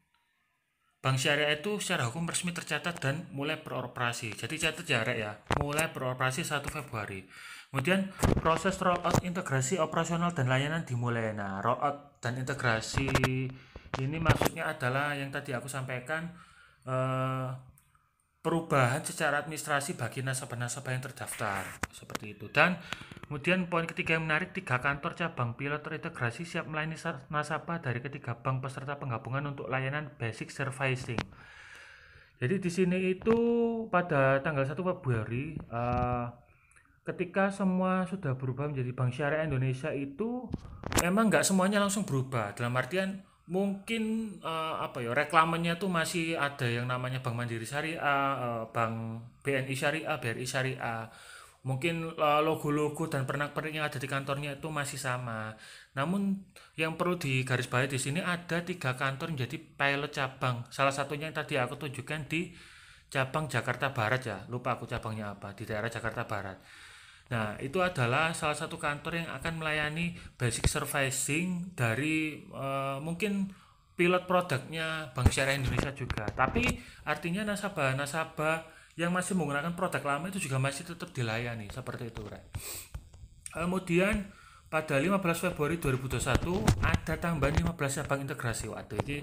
Bank 1.02 1.18
Syariah 1.18 1.58
itu 1.58 1.82
secara 1.82 2.06
hukum 2.06 2.30
resmi 2.30 2.54
tercatat 2.54 3.02
dan 3.02 3.26
mulai 3.34 3.58
beroperasi. 3.58 4.38
Jadi 4.38 4.54
catat 4.54 4.86
jarak 4.86 5.16
ya, 5.18 5.34
mulai 5.58 5.90
beroperasi 5.90 6.46
1 6.46 6.62
Februari. 6.70 7.26
Kemudian 7.74 8.14
proses 8.38 8.78
rollout 8.78 9.18
integrasi 9.26 9.82
operasional 9.82 10.30
dan 10.30 10.46
layanan 10.46 10.86
dimulai. 10.86 11.34
Nah, 11.34 11.58
rollout 11.58 12.22
dan 12.22 12.38
integrasi 12.38 13.10
ini 13.98 14.16
maksudnya 14.22 14.70
adalah 14.70 15.18
yang 15.18 15.34
tadi 15.34 15.50
aku 15.50 15.66
sampaikan 15.66 16.30
eh, 16.86 17.50
perubahan 18.42 19.02
secara 19.02 19.42
administrasi 19.42 19.94
bagi 19.94 20.22
nasabah-nasabah 20.22 20.90
yang 20.94 21.02
terdaftar 21.02 21.62
seperti 21.94 22.38
itu 22.38 22.46
dan 22.50 22.78
kemudian 23.32 23.64
poin 23.64 23.88
ketiga 23.88 24.20
yang 24.20 24.28
menarik 24.28 24.52
tiga 24.52 24.76
kantor 24.76 25.16
cabang 25.16 25.56
pilot 25.56 25.80
terintegrasi 25.80 26.44
siap 26.44 26.68
melayani 26.68 27.00
nasabah 27.32 27.80
dari 27.80 28.04
ketiga 28.04 28.36
bank 28.36 28.60
peserta 28.60 29.00
penggabungan 29.00 29.56
untuk 29.56 29.72
layanan 29.72 30.12
basic 30.20 30.52
servicing 30.52 31.16
jadi 32.36 32.60
di 32.60 32.68
sini 32.68 33.16
itu 33.16 33.32
pada 33.88 34.44
tanggal 34.44 34.68
1 34.68 34.76
Februari 34.76 35.56
uh, 35.72 36.28
ketika 37.08 37.48
semua 37.48 38.04
sudah 38.04 38.36
berubah 38.36 38.68
menjadi 38.68 38.92
bank 38.92 39.16
syariah 39.16 39.48
Indonesia 39.48 39.88
itu 39.96 40.52
memang 41.00 41.32
nggak 41.32 41.48
semuanya 41.48 41.80
langsung 41.80 42.04
berubah 42.04 42.52
dalam 42.52 42.76
artian 42.76 43.24
mungkin 43.48 44.36
uh, 44.44 44.84
apa 44.84 45.00
ya 45.00 45.16
reklamenya 45.16 45.80
tuh 45.80 45.88
masih 45.88 46.36
ada 46.36 46.68
yang 46.68 46.84
namanya 46.84 47.24
Bank 47.24 47.34
Mandiri 47.34 47.64
Syariah, 47.66 47.98
uh, 47.98 48.64
Bank 48.70 49.24
BNI 49.42 49.74
Syariah, 49.74 50.16
BRI 50.20 50.46
Syariah. 50.46 51.10
Mungkin 51.62 52.18
uh, 52.18 52.42
logo-logo 52.42 53.06
dan 53.06 53.22
pernak-pernik 53.22 53.78
yang 53.78 53.86
ada 53.86 54.02
di 54.02 54.10
kantornya 54.10 54.58
itu 54.58 54.66
masih 54.66 54.98
sama. 54.98 55.54
Namun 55.94 56.42
yang 56.74 56.98
perlu 56.98 57.14
digarisbawahi 57.14 57.86
di 57.86 58.02
sini 58.02 58.18
ada 58.18 58.66
tiga 58.66 58.98
kantor 58.98 59.30
menjadi 59.30 59.62
pilot 59.62 60.10
cabang. 60.10 60.66
Salah 60.74 60.90
satunya 60.90 61.30
yang 61.30 61.36
tadi 61.38 61.54
aku 61.62 61.78
tunjukkan 61.78 62.26
di 62.26 62.50
cabang 63.06 63.46
Jakarta 63.46 63.94
Barat 63.94 64.22
ya. 64.26 64.38
Lupa 64.50 64.74
aku 64.74 64.90
cabangnya 64.90 65.38
apa 65.38 65.54
di 65.54 65.62
daerah 65.62 65.86
Jakarta 65.86 66.26
Barat. 66.26 66.58
Nah, 67.30 67.54
itu 67.62 67.78
adalah 67.78 68.34
salah 68.34 68.58
satu 68.58 68.76
kantor 68.76 69.22
yang 69.22 69.30
akan 69.30 69.62
melayani 69.62 70.18
basic 70.34 70.66
servicing 70.66 71.72
dari 71.78 72.42
uh, 72.50 72.98
mungkin 72.98 73.48
pilot 73.94 74.26
produknya 74.26 75.14
Bank 75.14 75.30
Syariah 75.30 75.62
Indonesia 75.62 75.94
juga. 75.94 76.26
Tapi 76.26 76.66
artinya 77.06 77.46
nasabah-nasabah 77.46 78.81
yang 78.96 79.10
masih 79.10 79.32
menggunakan 79.38 79.72
produk 79.72 80.02
lama 80.04 80.28
itu 80.28 80.38
juga 80.42 80.60
masih 80.60 80.84
tetap 80.84 81.10
dilayani 81.10 81.68
seperti 81.72 82.12
itu, 82.12 82.22
Right? 82.28 82.44
Kemudian 83.52 84.32
pada 84.72 84.96
15 84.96 85.20
Februari 85.20 85.76
2021 85.76 86.24
ada 86.80 87.14
tambahan 87.20 87.52
15 87.52 87.76
cabang 87.76 88.24
integrasi 88.24 88.72
waktu 88.72 88.96
ini 89.04 89.16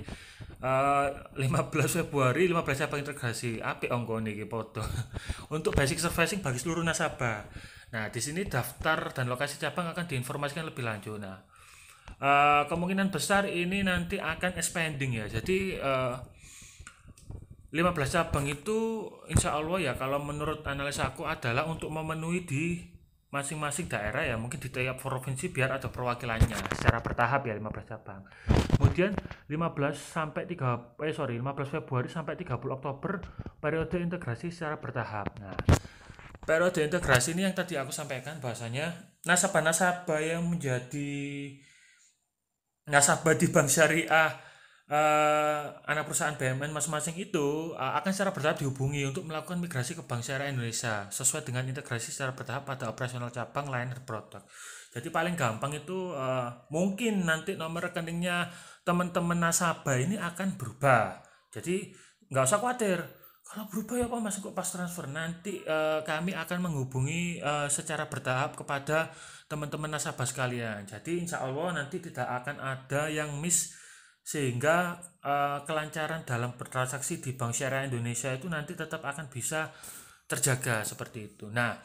uh, 0.62 1.10
15 1.34 1.74
Februari 1.90 2.46
15 2.46 2.86
cabang 2.86 3.02
integrasi 3.02 3.58
api 3.58 3.90
ongko 3.90 4.22
nih 4.22 4.46
foto 4.46 4.86
untuk 5.58 5.74
basic 5.74 5.98
servicing 5.98 6.46
bagi 6.46 6.62
seluruh 6.62 6.86
nasabah 6.86 7.50
Nah, 7.90 8.14
di 8.14 8.22
sini 8.22 8.46
daftar 8.46 9.10
dan 9.14 9.26
lokasi 9.26 9.58
cabang 9.58 9.90
akan 9.90 10.06
diinformasikan 10.06 10.66
lebih 10.70 10.86
lanjut. 10.86 11.18
Nah, 11.18 11.42
uh, 12.22 12.64
kemungkinan 12.70 13.10
besar 13.10 13.50
ini 13.50 13.82
nanti 13.82 14.22
akan 14.22 14.62
expanding 14.62 15.18
ya. 15.18 15.26
Jadi 15.26 15.74
uh, 15.82 16.14
eh, 16.14 16.16
15 17.70 17.94
cabang 18.10 18.50
itu 18.50 19.06
insya 19.30 19.54
Allah 19.54 19.78
ya 19.78 19.94
kalau 19.94 20.18
menurut 20.18 20.66
analisa 20.66 21.14
aku 21.14 21.30
adalah 21.30 21.70
untuk 21.70 21.94
memenuhi 21.94 22.42
di 22.42 22.64
masing-masing 23.30 23.86
daerah 23.86 24.26
ya 24.26 24.42
mungkin 24.42 24.58
di 24.58 24.74
tiap 24.74 24.98
provinsi 24.98 25.54
biar 25.54 25.78
ada 25.78 25.94
perwakilannya 25.94 26.58
secara 26.74 26.98
bertahap 27.06 27.46
ya 27.46 27.54
15 27.54 27.92
cabang. 27.94 28.26
Kemudian 28.74 29.14
15 29.46 29.62
sampai 29.94 30.50
3 30.50 30.98
eh 31.06 31.14
sorry 31.14 31.38
15 31.38 31.78
Februari 31.78 32.10
sampai 32.10 32.34
30 32.34 32.58
Oktober 32.58 33.22
periode 33.62 34.02
integrasi 34.02 34.50
secara 34.50 34.82
bertahap. 34.82 35.30
Nah 35.38 35.54
periode 36.42 36.82
integrasi 36.82 37.38
ini 37.38 37.46
yang 37.46 37.54
tadi 37.54 37.78
aku 37.78 37.94
sampaikan 37.94 38.42
bahasanya 38.42 39.14
nasabah-nasabah 39.30 40.18
yang 40.26 40.42
menjadi 40.50 41.54
nasabah 42.90 43.38
di 43.38 43.46
bank 43.54 43.70
syariah 43.70 44.49
uh, 44.90 45.62
anak 45.86 46.10
perusahaan 46.10 46.36
BUMN 46.36 46.74
masing-masing 46.74 47.16
itu 47.22 47.78
uh, 47.78 47.94
akan 48.02 48.12
secara 48.12 48.34
bertahap 48.34 48.58
dihubungi 48.60 49.06
untuk 49.06 49.24
melakukan 49.24 49.62
migrasi 49.62 49.94
ke 49.94 50.04
Bank 50.04 50.26
Syariah 50.26 50.52
Indonesia 50.52 51.08
sesuai 51.14 51.46
dengan 51.46 51.64
integrasi 51.70 52.10
secara 52.10 52.34
bertahap 52.34 52.66
pada 52.66 52.90
operasional 52.90 53.30
cabang 53.30 53.70
lain 53.70 53.94
produk. 54.04 54.42
Jadi 54.90 55.14
paling 55.14 55.38
gampang 55.38 55.78
itu 55.78 56.18
uh, 56.18 56.50
mungkin 56.74 57.22
nanti 57.30 57.54
nomor 57.54 57.94
rekeningnya 57.94 58.50
teman-teman 58.82 59.38
nasabah 59.38 60.02
ini 60.02 60.18
akan 60.18 60.58
berubah. 60.58 61.22
Jadi 61.54 61.94
nggak 62.34 62.46
usah 62.50 62.58
khawatir. 62.58 63.00
Kalau 63.50 63.66
berubah 63.66 63.98
ya 63.98 64.06
Pak 64.06 64.22
masuk 64.22 64.42
ke 64.46 64.52
pas 64.54 64.70
transfer 64.70 65.10
nanti 65.10 65.66
uh, 65.66 66.06
kami 66.06 66.38
akan 66.38 66.70
menghubungi 66.70 67.42
uh, 67.42 67.66
secara 67.66 68.06
bertahap 68.06 68.54
kepada 68.54 69.10
teman-teman 69.50 69.90
nasabah 69.90 70.26
sekalian. 70.26 70.86
Jadi 70.86 71.26
insya 71.26 71.42
Allah 71.42 71.82
nanti 71.82 71.98
tidak 71.98 72.30
akan 72.30 72.62
ada 72.62 73.10
yang 73.10 73.34
miss 73.42 73.74
sehingga 74.22 75.00
uh, 75.26 75.66
kelancaran 75.66 76.22
dalam 76.24 76.54
bertransaksi 76.54 77.20
di 77.20 77.34
Bank 77.34 77.58
Syariah 77.58 77.90
Indonesia 77.90 78.30
itu 78.30 78.46
nanti 78.46 78.78
tetap 78.78 79.02
akan 79.02 79.28
bisa 79.32 79.74
terjaga 80.30 80.86
seperti 80.86 81.34
itu. 81.34 81.50
Nah, 81.50 81.82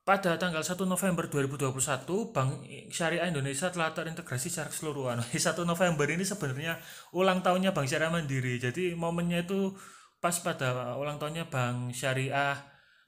pada 0.00 0.40
tanggal 0.40 0.64
1 0.64 0.74
November 0.86 1.28
2021, 1.28 2.34
Bank 2.34 2.50
Syariah 2.90 3.28
Indonesia 3.28 3.68
telah 3.68 3.92
terintegrasi 3.92 4.48
secara 4.48 4.70
keseluruhan. 4.72 5.22
1 5.34 5.66
November 5.66 6.06
ini 6.08 6.24
sebenarnya 6.24 6.78
ulang 7.12 7.42
tahunnya 7.42 7.70
Bank 7.76 7.86
Syariah 7.90 8.10
Mandiri. 8.10 8.56
Jadi 8.56 8.96
momennya 8.96 9.44
itu 9.44 9.74
pas 10.22 10.34
pada 10.40 10.96
ulang 10.96 11.18
tahunnya 11.20 11.50
Bank 11.50 11.92
Syariah 11.92 12.56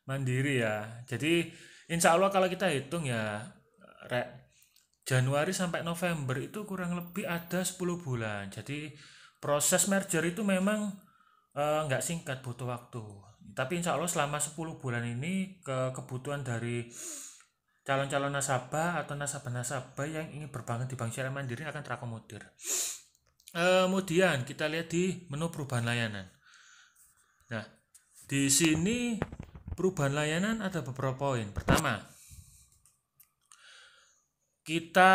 Mandiri 0.05 0.61
ya. 0.61 1.03
Jadi 1.07 1.49
insya 1.89 2.19
Allah 2.19 2.29
kalau 2.29 2.51
kita 2.51 2.69
hitung 2.69 3.07
ya, 3.07 3.41
Januari 5.03 5.51
sampai 5.51 5.83
November 5.83 6.39
itu 6.39 6.63
kurang 6.63 6.95
lebih 6.95 7.27
ada 7.27 7.67
10 7.67 7.77
bulan. 7.99 8.49
Jadi 8.55 8.95
proses 9.43 9.91
merger 9.91 10.23
itu 10.23 10.47
memang 10.47 10.95
eh, 11.59 11.81
nggak 11.87 12.03
uh, 12.03 12.07
singkat 12.07 12.39
butuh 12.47 12.71
waktu. 12.71 13.03
Tapi 13.53 13.83
insya 13.83 13.99
Allah 13.99 14.07
selama 14.07 14.39
10 14.39 14.55
bulan 14.79 15.03
ini 15.03 15.59
ke 15.61 15.91
kebutuhan 15.93 16.47
dari 16.47 16.87
calon-calon 17.83 18.31
nasabah 18.31 19.03
atau 19.03 19.19
nasabah-nasabah 19.19 20.07
yang 20.07 20.27
ingin 20.31 20.49
berbank 20.55 20.87
di 20.87 20.95
Bank 20.95 21.11
Syariah 21.11 21.35
Mandiri 21.35 21.67
akan 21.67 21.83
terakomodir. 21.83 22.47
Kemudian 23.53 24.47
kita 24.49 24.71
lihat 24.71 24.89
di 24.89 25.27
menu 25.29 25.51
perubahan 25.53 25.85
layanan. 25.85 26.31
Nah, 27.53 27.67
di 28.25 28.49
sini 28.49 29.21
perubahan 29.77 30.15
layanan 30.15 30.65
ada 30.65 30.81
beberapa 30.81 31.29
poin. 31.29 31.51
Pertama, 31.53 32.01
kita 34.62 35.12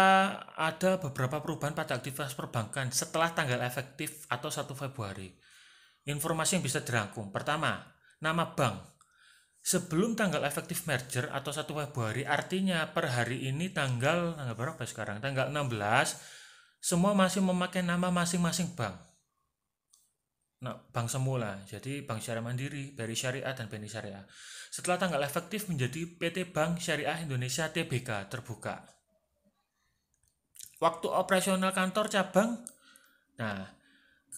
ada 0.60 1.00
beberapa 1.00 1.40
perubahan 1.40 1.72
pada 1.72 1.96
aktivitas 1.96 2.36
perbankan 2.36 2.92
setelah 2.92 3.32
tanggal 3.32 3.64
efektif 3.64 4.28
atau 4.28 4.52
1 4.52 4.68
Februari. 4.76 5.32
Informasi 6.04 6.60
yang 6.60 6.64
bisa 6.68 6.84
dirangkum. 6.84 7.32
Pertama, 7.32 7.80
nama 8.20 8.52
bank. 8.52 9.00
Sebelum 9.64 10.16
tanggal 10.16 10.44
efektif 10.48 10.88
merger 10.88 11.32
atau 11.32 11.52
1 11.52 11.64
Februari, 11.64 12.28
artinya 12.28 12.92
per 12.92 13.08
hari 13.08 13.48
ini 13.48 13.72
tanggal 13.72 14.36
tanggal 14.36 14.56
berapa 14.56 14.84
sekarang? 14.84 15.24
Tanggal 15.24 15.52
16, 15.52 16.20
semua 16.84 17.16
masih 17.16 17.44
memakai 17.44 17.84
nama 17.84 18.12
masing-masing 18.12 18.76
bank. 18.76 18.96
Nah, 20.64 20.76
bank 20.92 21.08
semula. 21.08 21.62
Jadi 21.70 22.02
Bank 22.02 22.20
Syariah 22.20 22.42
Mandiri, 22.42 22.90
BRI 22.96 23.16
Syariah 23.16 23.54
dan 23.54 23.70
BNI 23.70 23.88
Syariah. 23.92 24.26
Setelah 24.74 24.98
tanggal 24.98 25.22
efektif 25.22 25.70
menjadi 25.70 26.18
PT 26.18 26.50
Bank 26.50 26.82
Syariah 26.82 27.24
Indonesia 27.24 27.70
TBK 27.70 28.28
terbuka 28.28 28.97
waktu 30.78 31.08
operasional 31.10 31.74
kantor 31.74 32.10
cabang 32.10 32.58
nah 33.38 33.70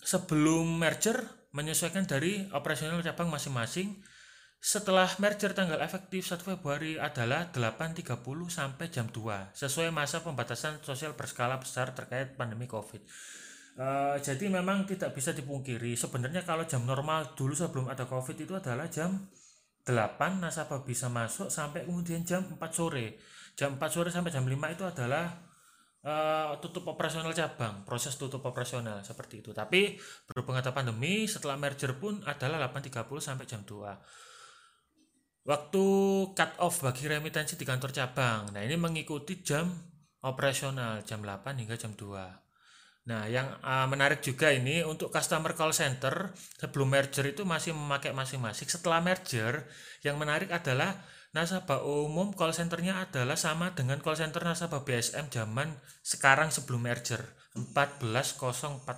sebelum 0.03 0.79
merger 0.79 1.19
menyesuaikan 1.51 2.05
dari 2.05 2.45
operasional 2.53 3.01
cabang 3.01 3.27
masing-masing 3.33 3.97
setelah 4.59 5.07
merger 5.23 5.55
tanggal 5.55 5.79
efektif 5.79 6.27
1 6.27 6.43
Februari 6.43 6.99
adalah 6.99 7.47
8.30 7.47 8.03
sampai 8.51 8.91
jam 8.91 9.07
2 9.07 9.55
sesuai 9.55 9.87
masa 9.95 10.19
pembatasan 10.19 10.83
sosial 10.83 11.15
berskala 11.15 11.55
besar 11.63 11.95
terkait 11.95 12.35
pandemi 12.35 12.67
Covid. 12.67 12.99
Uh, 13.79 14.19
jadi 14.19 14.51
memang 14.51 14.83
tidak 14.83 15.15
bisa 15.15 15.31
dipungkiri 15.31 15.95
sebenarnya 15.95 16.43
kalau 16.43 16.67
jam 16.67 16.83
normal 16.83 17.31
dulu 17.39 17.55
sebelum 17.55 17.87
ada 17.87 18.03
Covid 18.03 18.35
itu 18.35 18.51
adalah 18.51 18.91
jam 18.91 19.31
8 19.87 20.43
nasabah 20.43 20.83
bisa 20.83 21.07
masuk 21.07 21.47
sampai 21.47 21.87
kemudian 21.87 22.27
jam 22.27 22.43
4 22.43 22.59
sore. 22.75 23.15
Jam 23.55 23.79
4 23.79 23.87
sore 23.87 24.11
sampai 24.11 24.35
jam 24.35 24.43
5 24.43 24.75
itu 24.75 24.83
adalah 24.83 25.48
uh, 26.05 26.55
tutup 26.63 26.87
operasional 26.87 27.31
cabang, 27.35 27.83
proses 27.83 28.15
tutup 28.15 28.43
operasional 28.45 29.03
seperti 29.03 29.43
itu. 29.43 29.51
Tapi 29.51 29.99
berhubung 30.29 30.55
ada 30.55 30.71
pandemi, 30.71 31.27
setelah 31.27 31.59
merger 31.59 31.95
pun 31.97 32.23
adalah 32.23 32.71
8.30 32.71 33.03
sampai 33.19 33.45
jam 33.49 33.61
2. 33.65 35.49
Waktu 35.49 35.85
cut 36.37 36.51
off 36.61 36.85
bagi 36.85 37.09
remitensi 37.09 37.57
di 37.57 37.65
kantor 37.65 37.89
cabang. 37.89 38.53
Nah, 38.53 38.61
ini 38.61 38.77
mengikuti 38.77 39.41
jam 39.41 39.65
operasional 40.21 41.01
jam 41.07 41.23
8 41.23 41.57
hingga 41.57 41.79
jam 41.79 41.95
2. 41.95 43.09
Nah, 43.09 43.25
yang 43.25 43.57
uh, 43.65 43.89
menarik 43.89 44.21
juga 44.21 44.53
ini 44.53 44.85
untuk 44.85 45.09
customer 45.09 45.57
call 45.57 45.73
center 45.73 46.29
sebelum 46.37 46.93
merger 46.93 47.25
itu 47.33 47.41
masih 47.41 47.73
memakai 47.73 48.13
masing-masing. 48.13 48.69
Setelah 48.69 49.01
merger, 49.01 49.65
yang 50.05 50.21
menarik 50.21 50.53
adalah 50.53 50.93
nasabah 51.29 51.85
umum 51.85 52.33
call 52.33 52.49
centernya 52.49 53.05
adalah 53.05 53.37
sama 53.37 53.77
dengan 53.77 54.01
call 54.01 54.17
center 54.17 54.41
nasabah 54.41 54.81
BSM 54.81 55.29
zaman 55.29 55.69
sekarang 56.01 56.49
sebelum 56.49 56.89
merger 56.89 57.21
14040 57.53 58.89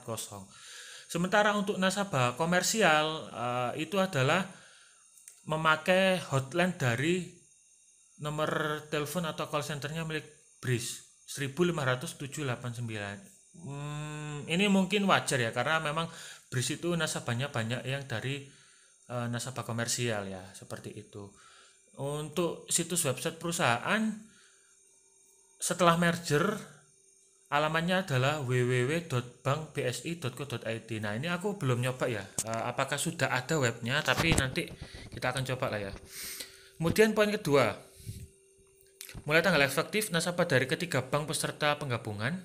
sementara 1.12 1.52
untuk 1.60 1.76
nasabah 1.76 2.40
komersial 2.40 3.28
uh, 3.36 3.72
itu 3.76 4.00
adalah 4.00 4.48
memakai 5.44 6.24
hotline 6.32 6.80
dari 6.80 7.28
nomor 8.24 8.80
telepon 8.88 9.28
atau 9.28 9.52
call 9.52 9.66
centernya 9.66 10.08
milik 10.08 10.24
BRIS 10.64 11.04
15789 11.28 12.48
hmm, 13.60 14.48
ini 14.48 14.72
mungkin 14.72 15.04
wajar 15.04 15.44
ya 15.44 15.52
karena 15.52 15.84
memang 15.84 16.08
BRIS 16.48 16.80
itu 16.80 16.96
nasabahnya 16.96 17.52
banyak 17.52 17.84
yang 17.84 18.08
dari 18.08 18.48
uh, 19.12 19.28
nasabah 19.28 19.68
komersial 19.68 20.32
ya 20.32 20.48
seperti 20.56 20.96
itu 20.96 21.28
untuk 22.00 22.64
situs 22.72 23.04
website 23.04 23.36
perusahaan 23.42 24.00
setelah 25.62 25.94
merger 26.00 26.58
alamannya 27.52 28.08
adalah 28.08 28.40
www.bankbsi.co.id. 28.48 30.90
Nah, 31.04 31.20
ini 31.20 31.28
aku 31.28 31.60
belum 31.60 31.84
nyoba 31.84 32.08
ya. 32.08 32.24
Eh, 32.24 32.64
apakah 32.72 32.96
sudah 32.96 33.28
ada 33.28 33.60
webnya? 33.60 34.00
Tapi 34.00 34.32
nanti 34.40 34.72
kita 35.12 35.36
akan 35.36 35.44
coba 35.44 35.76
lah 35.76 35.92
ya. 35.92 35.94
Kemudian 36.80 37.12
poin 37.12 37.28
kedua, 37.30 37.76
mulai 39.28 39.44
tanggal 39.44 39.68
efektif 39.68 40.16
nasabah 40.16 40.48
dari 40.48 40.64
ketiga 40.66 41.04
bank 41.04 41.28
peserta 41.28 41.76
penggabungan 41.78 42.40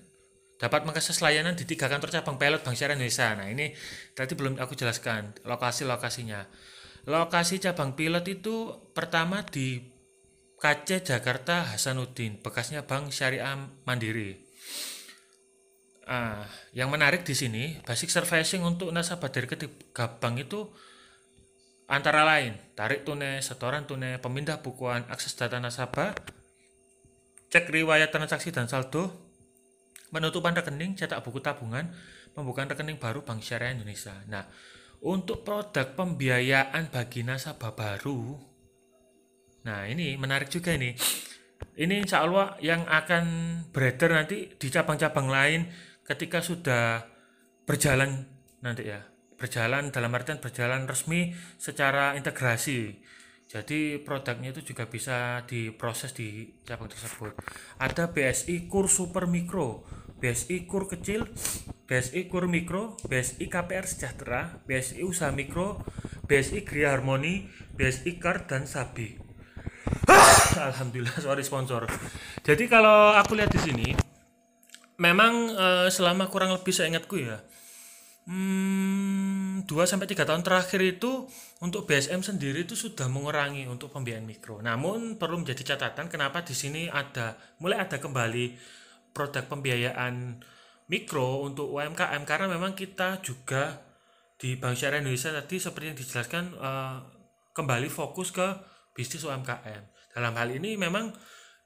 dapat 0.57 0.89
mengakses 0.89 1.21
layanan 1.23 1.55
di 1.55 1.65
tiga 1.69 1.87
kantor 1.87 2.11
cabang 2.11 2.37
pilot 2.41 2.65
Bank 2.65 2.77
Syariah 2.77 2.97
Indonesia. 2.99 3.29
Nah, 3.37 3.49
ini 3.49 3.73
tadi 4.17 4.35
belum 4.35 4.59
aku 4.59 4.75
jelaskan 4.75 5.33
lokasi-lokasinya. 5.47 6.43
Lokasi 7.07 7.63
cabang 7.63 7.95
pilot 7.95 8.27
itu 8.27 8.75
pertama 8.91 9.47
di 9.47 9.79
KC 10.59 11.07
Jakarta 11.07 11.63
Hasanuddin, 11.71 12.43
bekasnya 12.43 12.83
Bank 12.83 13.15
Syariah 13.15 13.55
Mandiri. 13.87 14.43
Ah, 16.07 16.47
yang 16.75 16.91
menarik 16.91 17.23
di 17.23 17.35
sini, 17.35 17.79
basic 17.83 18.11
servicing 18.11 18.63
untuk 18.63 18.95
nasabah 18.95 19.27
dari 19.31 19.51
ketiga 19.51 20.19
bank 20.19 20.39
itu 20.39 20.71
antara 21.91 22.23
lain 22.23 22.55
tarik 22.79 23.03
tunai, 23.03 23.43
setoran 23.43 23.91
tunai, 23.91 24.23
pemindah 24.23 24.63
bukuan, 24.63 25.03
akses 25.11 25.35
data 25.35 25.59
nasabah, 25.59 26.15
cek 27.51 27.71
riwayat 27.71 28.15
transaksi 28.15 28.55
dan 28.55 28.71
saldo, 28.71 29.11
penutupan 30.15 30.55
rekening, 30.55 30.95
cetak 30.95 31.27
buku 31.27 31.43
tabungan, 31.43 31.91
pembukaan 32.39 32.71
rekening 32.71 33.03
baru 33.03 33.27
Bank 33.27 33.43
Syariah 33.43 33.75
Indonesia. 33.75 34.15
Nah, 34.31 34.47
untuk 35.03 35.45
produk 35.45 35.93
pembiayaan 35.93 36.89
bagi 36.89 37.27
nasabah 37.27 37.73
baru. 37.75 38.39
Nah 39.67 39.85
ini 39.91 40.15
menarik 40.15 40.49
juga 40.49 40.73
ini. 40.73 40.95
Ini 41.77 41.95
insya 42.01 42.25
Allah 42.25 42.57
yang 42.65 42.89
akan 42.89 43.25
beredar 43.73 44.17
nanti 44.17 44.49
di 44.57 44.69
cabang-cabang 44.73 45.29
lain 45.29 45.61
ketika 46.07 46.41
sudah 46.41 47.05
berjalan 47.69 48.25
nanti 48.65 48.89
ya. 48.89 49.05
Berjalan 49.37 49.93
dalam 49.93 50.17
artian 50.17 50.41
berjalan 50.41 50.89
resmi 50.89 51.37
secara 51.61 52.17
integrasi. 52.17 53.05
Jadi 53.47 54.03
produknya 54.03 54.51
itu 54.51 54.73
juga 54.75 54.89
bisa 54.89 55.45
diproses 55.45 56.17
di 56.17 56.57
cabang 56.65 56.89
tersebut. 56.89 57.37
Ada 57.79 58.11
BSI 58.11 58.67
Kur 58.67 58.89
Super 58.91 59.29
Mikro 59.29 59.87
BSI 60.17 60.65
Kur 60.65 60.89
kecil, 60.89 61.29
BSI 61.85 62.27
Kur 62.27 62.49
Mikro, 62.49 62.97
BSI 63.05 63.47
KPR 63.47 63.85
Sejahtera, 63.85 64.59
BSI 64.65 65.05
Usaha 65.05 65.31
Mikro, 65.31 65.85
BSI 66.25 66.65
Gria 66.65 66.91
Harmoni, 66.97 67.47
BSI 67.77 68.17
Card 68.17 68.49
dan 68.49 68.65
Sabi. 68.65 69.15
Alhamdulillah 70.57 71.21
sorry 71.21 71.45
sponsor. 71.45 71.85
Jadi 72.43 72.65
kalau 72.67 73.13
aku 73.15 73.37
lihat 73.37 73.53
di 73.53 73.61
sini, 73.61 73.89
memang 74.97 75.53
uh, 75.53 75.89
selama 75.93 76.33
kurang 76.33 76.51
lebih 76.57 76.73
saya 76.73 76.89
ingatku 76.91 77.21
ya, 77.21 77.39
hmm, 78.27 79.69
2 79.69 79.73
sampai 79.85 80.09
3 80.09 80.25
tahun 80.25 80.43
terakhir 80.43 80.81
itu 80.81 81.29
untuk 81.61 81.85
BSM 81.85 82.23
sendiri 82.25 82.65
itu 82.65 82.79
sudah 82.79 83.07
mengurangi 83.07 83.69
untuk 83.69 83.93
pembiayaan 83.93 84.25
mikro. 84.25 84.65
Namun 84.65 85.21
perlu 85.21 85.43
menjadi 85.43 85.77
catatan 85.77 86.09
kenapa 86.09 86.41
di 86.43 86.55
sini 86.57 86.89
ada 86.89 87.37
mulai 87.61 87.83
ada 87.83 87.99
kembali 88.01 88.57
produk 89.17 89.49
pembiayaan 89.49 90.45
mikro 90.93 91.49
untuk 91.49 91.73
UMKM 91.73 92.23
karena 92.29 92.47
memang 92.53 92.77
kita 92.77 93.25
juga 93.25 93.81
di 94.37 94.61
Bank 94.61 94.77
Syariah 94.77 95.01
Indonesia 95.01 95.33
tadi 95.33 95.57
seperti 95.57 95.87
yang 95.89 95.99
dijelaskan 95.99 96.45
uh, 96.61 96.97
kembali 97.57 97.89
fokus 97.89 98.29
ke 98.29 98.45
bisnis 98.93 99.25
UMKM. 99.25 100.13
Dalam 100.13 100.37
hal 100.37 100.53
ini 100.53 100.77
memang 100.77 101.09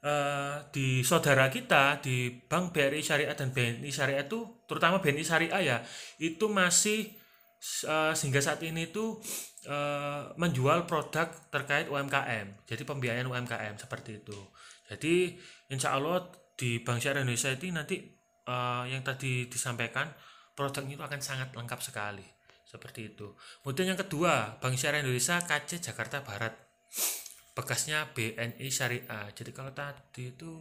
uh, 0.07 0.55
di 0.71 1.03
saudara 1.03 1.51
kita 1.51 1.99
di 1.99 2.31
Bank 2.31 2.71
BRI 2.71 3.03
Syariah 3.03 3.35
dan 3.35 3.51
BNI 3.51 3.91
Syariah 3.91 4.23
itu 4.23 4.63
terutama 4.65 5.03
BNI 5.03 5.23
Syariah 5.27 5.61
ya 5.61 5.77
itu 6.23 6.47
masih 6.47 7.11
uh, 7.85 8.15
sehingga 8.15 8.39
saat 8.39 8.63
ini 8.63 8.89
itu 8.89 9.19
uh, 9.67 10.33
menjual 10.39 10.89
produk 10.89 11.29
terkait 11.53 11.91
UMKM. 11.91 12.65
Jadi 12.65 12.83
pembiayaan 12.87 13.27
UMKM 13.27 13.75
seperti 13.77 14.23
itu. 14.23 14.39
Jadi 14.87 15.39
insya 15.71 15.95
Allah 15.95 16.27
di 16.61 16.77
Bank 16.85 17.01
Syariah 17.01 17.25
Indonesia 17.25 17.49
itu 17.49 17.65
nanti 17.73 17.97
uh, 18.45 18.85
yang 18.85 19.01
tadi 19.01 19.49
disampaikan 19.49 20.13
produknya 20.53 20.93
itu 20.93 21.01
akan 21.01 21.17
sangat 21.17 21.49
lengkap 21.57 21.81
sekali 21.81 22.21
seperti 22.69 23.17
itu. 23.17 23.33
Kemudian 23.65 23.97
yang 23.97 23.99
kedua, 23.99 24.61
Bank 24.61 24.77
Syariah 24.77 25.01
Indonesia 25.01 25.41
KC 25.41 25.81
Jakarta 25.81 26.21
Barat. 26.21 26.53
Bekasnya 27.57 28.13
BNI 28.13 28.69
Syariah. 28.69 29.33
Jadi 29.33 29.51
kalau 29.51 29.73
tadi 29.73 30.37
itu 30.37 30.51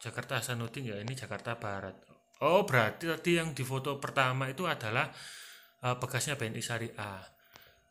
Jakarta 0.00 0.40
Hasanuddin 0.40 0.88
ya 0.88 0.96
ini 0.96 1.12
Jakarta 1.12 1.60
Barat. 1.60 1.94
Oh, 2.40 2.64
berarti 2.64 3.12
tadi 3.12 3.36
yang 3.36 3.52
di 3.52 3.62
foto 3.62 4.00
pertama 4.00 4.48
itu 4.48 4.64
adalah 4.64 5.12
uh, 5.84 6.00
bekasnya 6.00 6.40
BNI 6.40 6.62
Syariah. 6.64 7.22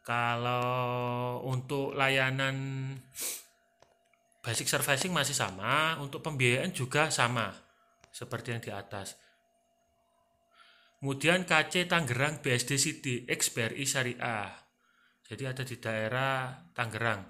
Kalau 0.02 1.44
untuk 1.46 1.94
layanan 1.94 2.56
basic 4.41 4.67
servicing 4.69 5.13
masih 5.13 5.36
sama, 5.36 5.97
untuk 6.02 6.23
pembiayaan 6.23 6.71
juga 6.71 7.10
sama 7.13 7.54
seperti 8.12 8.58
yang 8.58 8.62
di 8.63 8.71
atas. 8.73 9.17
Kemudian 10.97 11.45
KC 11.45 11.86
Tangerang 11.86 12.41
BSD 12.41 12.71
City 12.82 13.15
XBRI 13.30 13.86
Syariah. 13.86 14.50
Jadi 15.21 15.43
ada 15.45 15.62
di 15.62 15.78
daerah 15.78 16.58
Tangerang. 16.73 17.21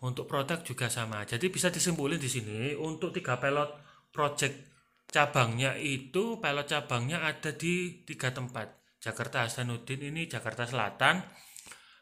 Untuk 0.00 0.24
produk 0.24 0.64
juga 0.64 0.88
sama. 0.88 1.28
Jadi 1.28 1.52
bisa 1.52 1.68
disimpulin 1.68 2.16
di 2.16 2.32
sini 2.32 2.72
untuk 2.72 3.12
tiga 3.12 3.36
pelot 3.36 3.76
project 4.08 4.72
cabangnya 5.12 5.76
itu 5.76 6.40
pelot 6.40 6.64
cabangnya 6.64 7.28
ada 7.28 7.52
di 7.52 8.02
tiga 8.08 8.32
tempat. 8.32 8.72
Jakarta 9.04 9.44
Hasanuddin 9.44 10.00
ini 10.00 10.24
Jakarta 10.24 10.64
Selatan, 10.64 11.20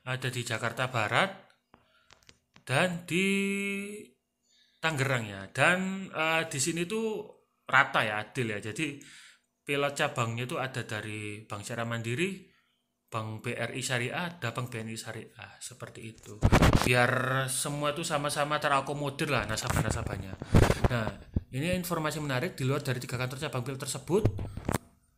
ada 0.06 0.28
di 0.30 0.46
Jakarta 0.46 0.86
Barat, 0.86 1.34
dan 2.62 3.02
di 3.10 3.26
Tangerang 4.82 5.30
ya. 5.30 5.46
Dan 5.54 6.10
uh, 6.10 6.42
di 6.50 6.58
sini 6.58 6.82
tuh 6.90 7.22
rata 7.70 8.02
ya, 8.02 8.18
adil 8.18 8.50
ya. 8.50 8.58
Jadi 8.58 8.98
pilot 9.62 9.94
cabangnya 9.94 10.50
itu 10.50 10.58
ada 10.58 10.82
dari 10.82 11.46
Bank 11.46 11.62
Syariah 11.62 11.86
Mandiri, 11.86 12.50
Bank 13.06 13.46
BRI 13.46 13.78
Syariah, 13.78 14.26
ada 14.26 14.50
Bank 14.50 14.74
BNI 14.74 14.98
Syariah, 14.98 15.52
seperti 15.62 16.18
itu. 16.18 16.42
Biar 16.82 17.44
semua 17.46 17.94
itu 17.94 18.02
sama-sama 18.02 18.58
terakomodir 18.58 19.30
lah 19.30 19.46
nasabah-nasabahnya. 19.46 20.34
Nah, 20.90 21.08
ini 21.54 21.76
informasi 21.78 22.18
menarik 22.18 22.58
di 22.58 22.66
luar 22.66 22.82
dari 22.82 22.98
tiga 22.98 23.14
kantor 23.14 23.38
cabang 23.38 23.62
pil 23.62 23.78
tersebut. 23.78 24.24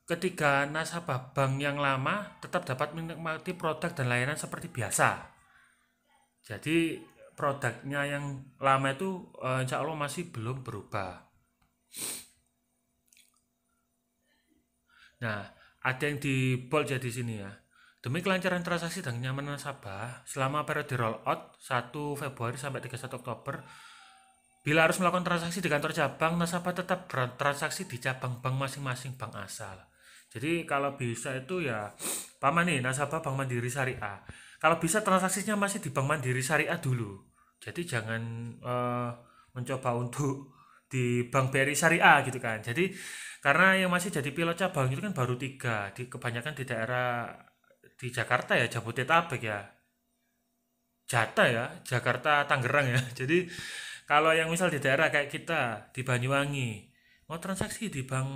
Ketika 0.05 0.68
nasabah 0.68 1.33
bank 1.33 1.57
yang 1.64 1.81
lama 1.81 2.37
tetap 2.37 2.68
dapat 2.68 2.92
menikmati 2.92 3.57
produk 3.57 3.88
dan 3.96 4.12
layanan 4.12 4.37
seperti 4.37 4.68
biasa. 4.68 5.33
Jadi 6.44 7.00
produknya 7.35 8.07
yang 8.07 8.42
lama 8.59 8.94
itu 8.94 9.31
eh, 9.42 9.62
insya 9.66 9.83
Allah 9.83 9.99
masih 9.99 10.31
belum 10.31 10.62
berubah. 10.62 11.23
Nah, 15.23 15.40
ada 15.85 16.05
yang 16.05 16.18
di 16.18 16.57
bold 16.57 16.90
ya 16.90 16.99
di 16.99 17.11
sini 17.12 17.38
ya. 17.38 17.53
Demi 18.05 18.20
kelancaran 18.20 18.61
transaksi 18.61 19.01
dan 19.01 19.16
kenyamanan 19.16 19.57
nasabah, 19.57 20.29
selama 20.29 20.68
periode 20.68 20.92
rollout 20.92 21.57
1 21.57 22.20
Februari 22.20 22.61
sampai 22.61 22.85
31 22.85 23.16
Oktober, 23.16 23.64
bila 24.61 24.85
harus 24.85 25.01
melakukan 25.01 25.25
transaksi 25.25 25.64
di 25.64 25.73
kantor 25.73 25.97
cabang, 25.97 26.37
nasabah 26.37 26.77
tetap 26.77 27.09
bertransaksi 27.09 27.88
di 27.88 27.97
cabang 28.01 28.44
bank 28.44 28.57
masing-masing 28.61 29.16
bank 29.16 29.33
asal. 29.40 29.77
Jadi 30.29 30.68
kalau 30.68 31.01
bisa 31.01 31.33
itu 31.33 31.64
ya, 31.64 31.94
paman 32.42 32.66
nih 32.66 32.83
nasabah 32.83 33.23
Bank 33.23 33.38
Mandiri 33.38 33.70
Syariah. 33.70 34.18
Kalau 34.64 34.81
bisa 34.81 35.05
transaksinya 35.05 35.61
masih 35.61 35.85
di 35.85 35.92
Bank 35.92 36.09
Mandiri 36.09 36.40
Syariah 36.40 36.81
dulu. 36.81 37.20
Jadi 37.61 37.85
jangan 37.85 38.22
uh, 38.64 39.12
mencoba 39.53 39.92
untuk 39.92 40.57
di 40.88 41.29
Bank 41.29 41.53
BRI 41.53 41.77
Syariah 41.77 42.24
gitu 42.24 42.40
kan. 42.40 42.64
Jadi 42.64 42.88
karena 43.44 43.77
yang 43.77 43.92
masih 43.92 44.09
jadi 44.09 44.33
pilot 44.33 44.57
cabang 44.57 44.88
itu 44.88 45.05
kan 45.05 45.12
baru 45.12 45.37
tiga 45.37 45.92
di 45.92 46.09
kebanyakan 46.09 46.57
di 46.57 46.64
daerah 46.64 47.29
di 48.00 48.09
Jakarta 48.09 48.57
ya 48.57 48.72
Jabodetabek 48.72 49.42
ya 49.44 49.61
Jata 51.05 51.44
ya 51.44 51.64
Jakarta 51.85 52.48
Tangerang 52.48 52.88
ya 52.88 53.00
jadi 53.20 53.44
kalau 54.09 54.33
yang 54.33 54.48
misal 54.48 54.72
di 54.72 54.81
daerah 54.81 55.12
kayak 55.12 55.29
kita 55.29 55.92
di 55.92 56.00
Banyuwangi 56.00 56.88
mau 57.29 57.37
transaksi 57.37 57.92
di 57.92 58.05
bank 58.05 58.29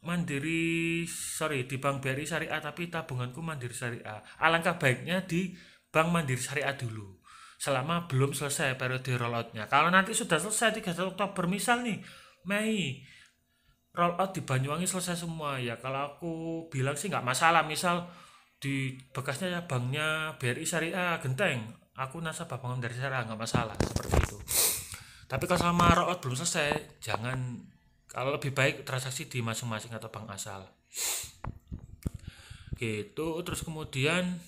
Mandiri 0.00 1.04
sorry 1.04 1.68
di 1.68 1.76
Bank 1.76 2.00
BRI 2.00 2.24
Syariah 2.24 2.60
tapi 2.60 2.88
tabunganku 2.88 3.44
Mandiri 3.44 3.76
Syariah. 3.76 4.24
Alangkah 4.40 4.80
baiknya 4.80 5.24
di 5.28 5.52
Bank 5.92 6.08
Mandiri 6.08 6.40
Syariah 6.40 6.72
dulu 6.72 7.20
selama 7.60 8.08
belum 8.08 8.32
selesai 8.32 8.80
periode 8.80 9.12
rolloutnya. 9.20 9.68
Kalau 9.68 9.92
nanti 9.92 10.16
sudah 10.16 10.40
selesai 10.40 10.80
31 10.80 11.12
Oktober 11.12 11.44
misal 11.44 11.84
nih 11.84 12.00
Mei 12.48 13.04
roll 13.92 14.16
out 14.16 14.32
di 14.32 14.40
Banyuwangi 14.40 14.88
selesai 14.88 15.20
semua. 15.20 15.60
Ya 15.60 15.76
kalau 15.76 16.16
aku 16.16 16.32
bilang 16.72 16.96
sih 16.96 17.12
nggak 17.12 17.26
masalah. 17.26 17.60
Misal 17.68 18.08
di 18.56 18.96
bekasnya 19.12 19.52
ya 19.52 19.60
banknya 19.68 20.40
BRI 20.40 20.64
Syariah 20.64 21.20
Genteng 21.20 21.76
aku 21.92 22.24
nasabah 22.24 22.56
bangun 22.56 22.80
dari 22.80 22.96
Syariah 22.96 23.28
nggak 23.28 23.40
masalah. 23.40 23.76
Seperti 23.76 24.16
itu. 24.16 24.38
Tapi 25.28 25.44
kalau 25.44 25.60
sama 25.60 25.92
roll 25.92 26.08
out 26.08 26.24
belum 26.24 26.40
selesai 26.40 26.96
jangan 27.04 27.60
kalau 28.10 28.34
lebih 28.34 28.50
baik 28.50 28.82
transaksi 28.82 29.30
di 29.30 29.40
masing-masing 29.40 29.94
atau 29.94 30.10
bank 30.10 30.28
asal 30.34 30.66
gitu 32.76 33.38
terus 33.46 33.62
kemudian 33.62 34.40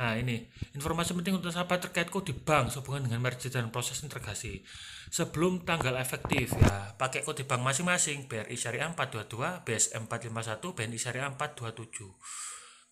Nah 0.00 0.16
ini 0.16 0.48
informasi 0.72 1.12
penting 1.12 1.36
untuk 1.36 1.52
sahabat 1.52 1.84
terkait 1.84 2.08
kode 2.08 2.32
bank 2.32 2.72
sehubungan 2.72 3.04
dengan 3.04 3.20
merger 3.20 3.52
dan 3.52 3.68
proses 3.68 4.00
integrasi. 4.00 4.64
Sebelum 5.12 5.68
tanggal 5.68 5.92
efektif 6.00 6.56
ya 6.56 6.96
pakai 6.96 7.20
kode 7.20 7.44
bank 7.44 7.60
masing-masing 7.60 8.24
BRI 8.24 8.56
Syariah 8.56 8.88
422, 8.96 9.60
BSM 9.68 10.08
451, 10.08 10.72
BNI 10.72 10.96
Syariah 10.96 11.28
427. 11.36 12.16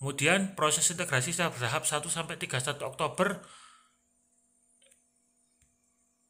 Kemudian 0.05 0.53
proses 0.53 0.85
integrasi 0.93 1.33
secara 1.33 1.49
bertahap 1.49 1.89
1 1.89 2.05
sampai 2.13 2.37
31 2.37 2.77
Oktober 2.85 3.41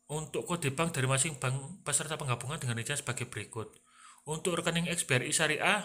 untuk 0.08 0.48
kode 0.48 0.72
bank 0.72 0.96
dari 0.96 1.04
masing 1.04 1.36
bank 1.36 1.84
peserta 1.84 2.16
penggabungan 2.16 2.56
dengan 2.56 2.80
rincian 2.80 2.96
sebagai 2.96 3.28
berikut. 3.28 3.76
Untuk 4.24 4.56
rekening 4.60 4.88
XBRI 4.88 5.32
Syariah 5.32 5.84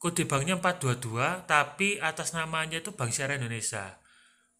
kode 0.00 0.24
banknya 0.24 0.58
422 0.58 1.46
tapi 1.46 2.00
atas 2.02 2.34
namanya 2.34 2.80
itu 2.80 2.96
Bank 2.96 3.12
Syariah 3.12 3.38
Indonesia. 3.38 4.00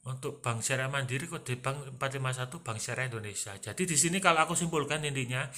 Untuk 0.04 0.44
Bank 0.44 0.60
Syariah 0.60 0.92
Mandiri 0.92 1.26
kode 1.26 1.58
bank 1.58 1.96
451 1.98 2.64
Bank 2.64 2.78
Syariah 2.78 3.08
Indonesia. 3.08 3.52
Jadi 3.56 3.82
di 3.88 3.96
sini 3.96 4.20
kalau 4.20 4.44
aku 4.44 4.54
simpulkan 4.54 5.00
intinya 5.02 5.48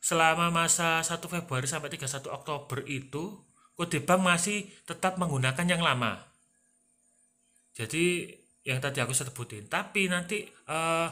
selama 0.00 0.48
masa 0.48 1.04
1 1.04 1.20
Februari 1.20 1.68
sampai 1.68 1.92
31 1.92 2.32
Oktober 2.32 2.80
itu 2.88 3.44
kode 3.76 4.00
bank 4.00 4.20
masih 4.24 4.64
tetap 4.88 5.20
menggunakan 5.20 5.68
yang 5.68 5.84
lama. 5.84 6.16
Jadi 7.76 8.32
yang 8.64 8.80
tadi 8.80 9.04
aku 9.04 9.12
sebutin. 9.12 9.68
Tapi 9.68 10.08
nanti 10.08 10.42
uh, 10.66 11.08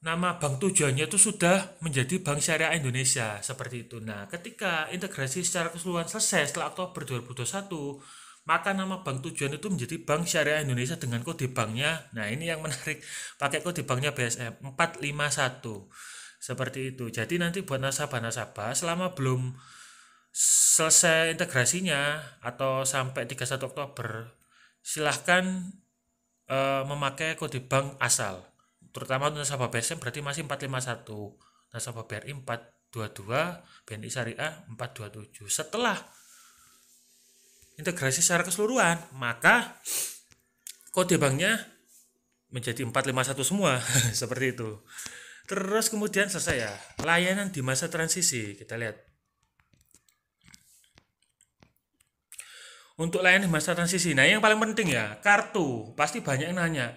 nama 0.00 0.40
bank 0.40 0.64
tujuannya 0.64 1.04
itu 1.12 1.20
sudah 1.20 1.76
menjadi 1.84 2.24
Bank 2.24 2.40
Syariah 2.40 2.72
Indonesia 2.80 3.36
seperti 3.44 3.84
itu. 3.84 4.00
Nah, 4.00 4.24
ketika 4.32 4.88
integrasi 4.88 5.44
secara 5.44 5.68
keseluruhan 5.68 6.08
selesai 6.08 6.52
setelah 6.52 6.72
Oktober 6.72 7.04
2021, 7.04 8.00
maka 8.48 8.72
nama 8.72 9.04
bank 9.04 9.20
tujuan 9.28 9.60
itu 9.60 9.68
menjadi 9.68 9.96
Bank 10.00 10.24
Syariah 10.24 10.64
Indonesia 10.64 10.96
dengan 10.96 11.20
kode 11.20 11.52
banknya. 11.52 12.08
Nah, 12.16 12.32
ini 12.32 12.48
yang 12.48 12.64
menarik, 12.64 13.04
pakai 13.36 13.60
kode 13.60 13.84
banknya 13.84 14.16
BSM 14.16 14.64
451. 14.64 15.92
Seperti 16.40 16.96
itu. 16.96 17.12
Jadi 17.12 17.36
nanti 17.36 17.60
buat 17.60 17.76
nasabah-nasabah 17.84 18.72
selama 18.72 19.12
belum 19.12 19.52
selesai 20.32 21.36
integrasinya 21.36 22.16
atau 22.40 22.88
sampai 22.88 23.28
31 23.28 23.60
Oktober, 23.68 24.32
silahkan 24.80 25.44
uh, 26.48 26.88
memakai 26.88 27.36
kode 27.36 27.60
bank 27.60 28.00
asal 28.00 28.49
terutama 28.90 29.30
untuk 29.30 29.42
nasabah 29.42 29.70
BSM 29.70 29.98
berarti 30.02 30.20
masih 30.22 30.42
451 30.46 31.06
nasabah 31.70 32.04
BRI 32.06 32.32
422 32.42 33.86
BNI 33.86 34.10
Syariah 34.10 34.52
427 34.74 35.46
setelah 35.46 35.98
integrasi 37.80 38.20
secara 38.20 38.44
keseluruhan, 38.44 39.00
maka 39.16 39.80
kode 40.92 41.16
banknya 41.16 41.56
menjadi 42.52 42.84
451 42.84 43.40
semua 43.40 43.80
seperti 44.20 44.52
itu. 44.52 44.84
Terus 45.48 45.88
kemudian 45.88 46.28
selesai 46.28 46.56
ya, 46.60 46.72
layanan 47.02 47.48
di 47.50 47.64
masa 47.64 47.88
transisi. 47.88 48.54
Kita 48.54 48.76
lihat. 48.76 49.00
Untuk 53.00 53.24
layanan 53.24 53.48
di 53.48 53.52
masa 53.52 53.72
transisi, 53.72 54.12
nah 54.12 54.28
yang 54.28 54.44
paling 54.44 54.60
penting 54.60 54.92
ya, 54.92 55.18
kartu. 55.24 55.96
Pasti 55.96 56.20
banyak 56.20 56.52
yang 56.52 56.60
nanya, 56.60 56.92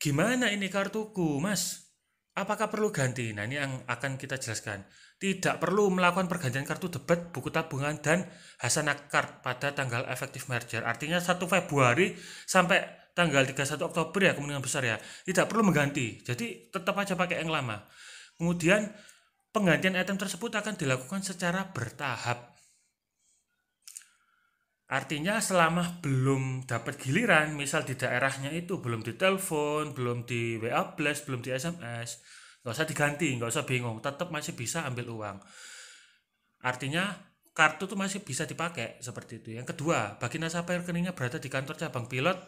gimana 0.00 0.48
ini 0.48 0.72
kartuku, 0.72 1.36
mas? 1.38 1.92
Apakah 2.32 2.72
perlu 2.72 2.88
ganti? 2.88 3.36
Nah 3.36 3.44
ini 3.44 3.60
yang 3.60 3.84
akan 3.84 4.16
kita 4.16 4.40
jelaskan. 4.40 4.88
Tidak 5.20 5.60
perlu 5.60 5.92
melakukan 5.92 6.24
pergantian 6.24 6.64
kartu 6.64 6.88
debit, 6.88 7.28
buku 7.28 7.52
tabungan, 7.52 8.00
dan 8.00 8.24
Hasanah 8.64 9.12
Card 9.12 9.44
pada 9.44 9.76
tanggal 9.76 10.08
efektif 10.08 10.48
merger. 10.48 10.80
Artinya 10.88 11.20
1 11.20 11.44
Februari 11.44 12.16
sampai 12.48 12.80
tanggal 13.12 13.44
31 13.44 13.76
Oktober 13.84 14.20
ya 14.24 14.32
kemungkinan 14.32 14.64
besar 14.64 14.80
ya. 14.88 14.96
Tidak 14.96 15.44
perlu 15.44 15.68
mengganti. 15.68 16.24
Jadi 16.24 16.72
tetap 16.72 16.96
aja 16.96 17.12
pakai 17.12 17.44
yang 17.44 17.52
lama. 17.52 17.84
Kemudian 18.40 18.88
penggantian 19.52 20.00
item 20.00 20.16
tersebut 20.16 20.48
akan 20.56 20.80
dilakukan 20.80 21.20
secara 21.20 21.68
bertahap. 21.76 22.49
Artinya 24.90 25.38
selama 25.38 26.02
belum 26.02 26.66
dapat 26.66 26.98
giliran, 26.98 27.54
misal 27.54 27.86
di 27.86 27.94
daerahnya 27.94 28.50
itu 28.50 28.82
belum 28.82 29.06
ditelepon, 29.06 29.94
belum 29.94 30.26
di 30.26 30.58
WA 30.58 30.98
Plus, 30.98 31.22
belum 31.22 31.46
di 31.46 31.54
SMS, 31.54 32.18
nggak 32.66 32.74
usah 32.74 32.90
diganti, 32.90 33.30
nggak 33.38 33.54
usah 33.54 33.62
bingung, 33.62 34.02
tetap 34.02 34.34
masih 34.34 34.58
bisa 34.58 34.82
ambil 34.82 35.14
uang. 35.14 35.38
Artinya 36.66 37.14
kartu 37.54 37.86
itu 37.86 37.94
masih 37.94 38.26
bisa 38.26 38.50
dipakai 38.50 38.98
seperti 38.98 39.38
itu. 39.38 39.54
Yang 39.54 39.78
kedua, 39.78 40.18
bagi 40.18 40.42
nasabah 40.42 40.82
rekeningnya 40.82 41.14
berada 41.14 41.38
di 41.38 41.46
kantor 41.46 41.78
cabang 41.78 42.10
pilot, 42.10 42.38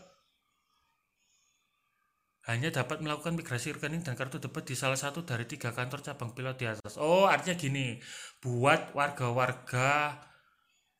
hanya 2.50 2.74
dapat 2.74 2.98
melakukan 3.06 3.38
migrasi 3.38 3.70
rekening 3.70 4.02
dan 4.02 4.18
kartu 4.18 4.42
debit 4.42 4.66
di 4.66 4.74
salah 4.74 4.98
satu 4.98 5.22
dari 5.22 5.46
tiga 5.46 5.70
kantor 5.70 6.02
cabang 6.02 6.34
pilot 6.34 6.58
di 6.58 6.66
atas. 6.66 6.98
Oh, 6.98 7.30
artinya 7.30 7.54
gini, 7.54 8.02
buat 8.42 8.90
warga-warga 8.98 10.18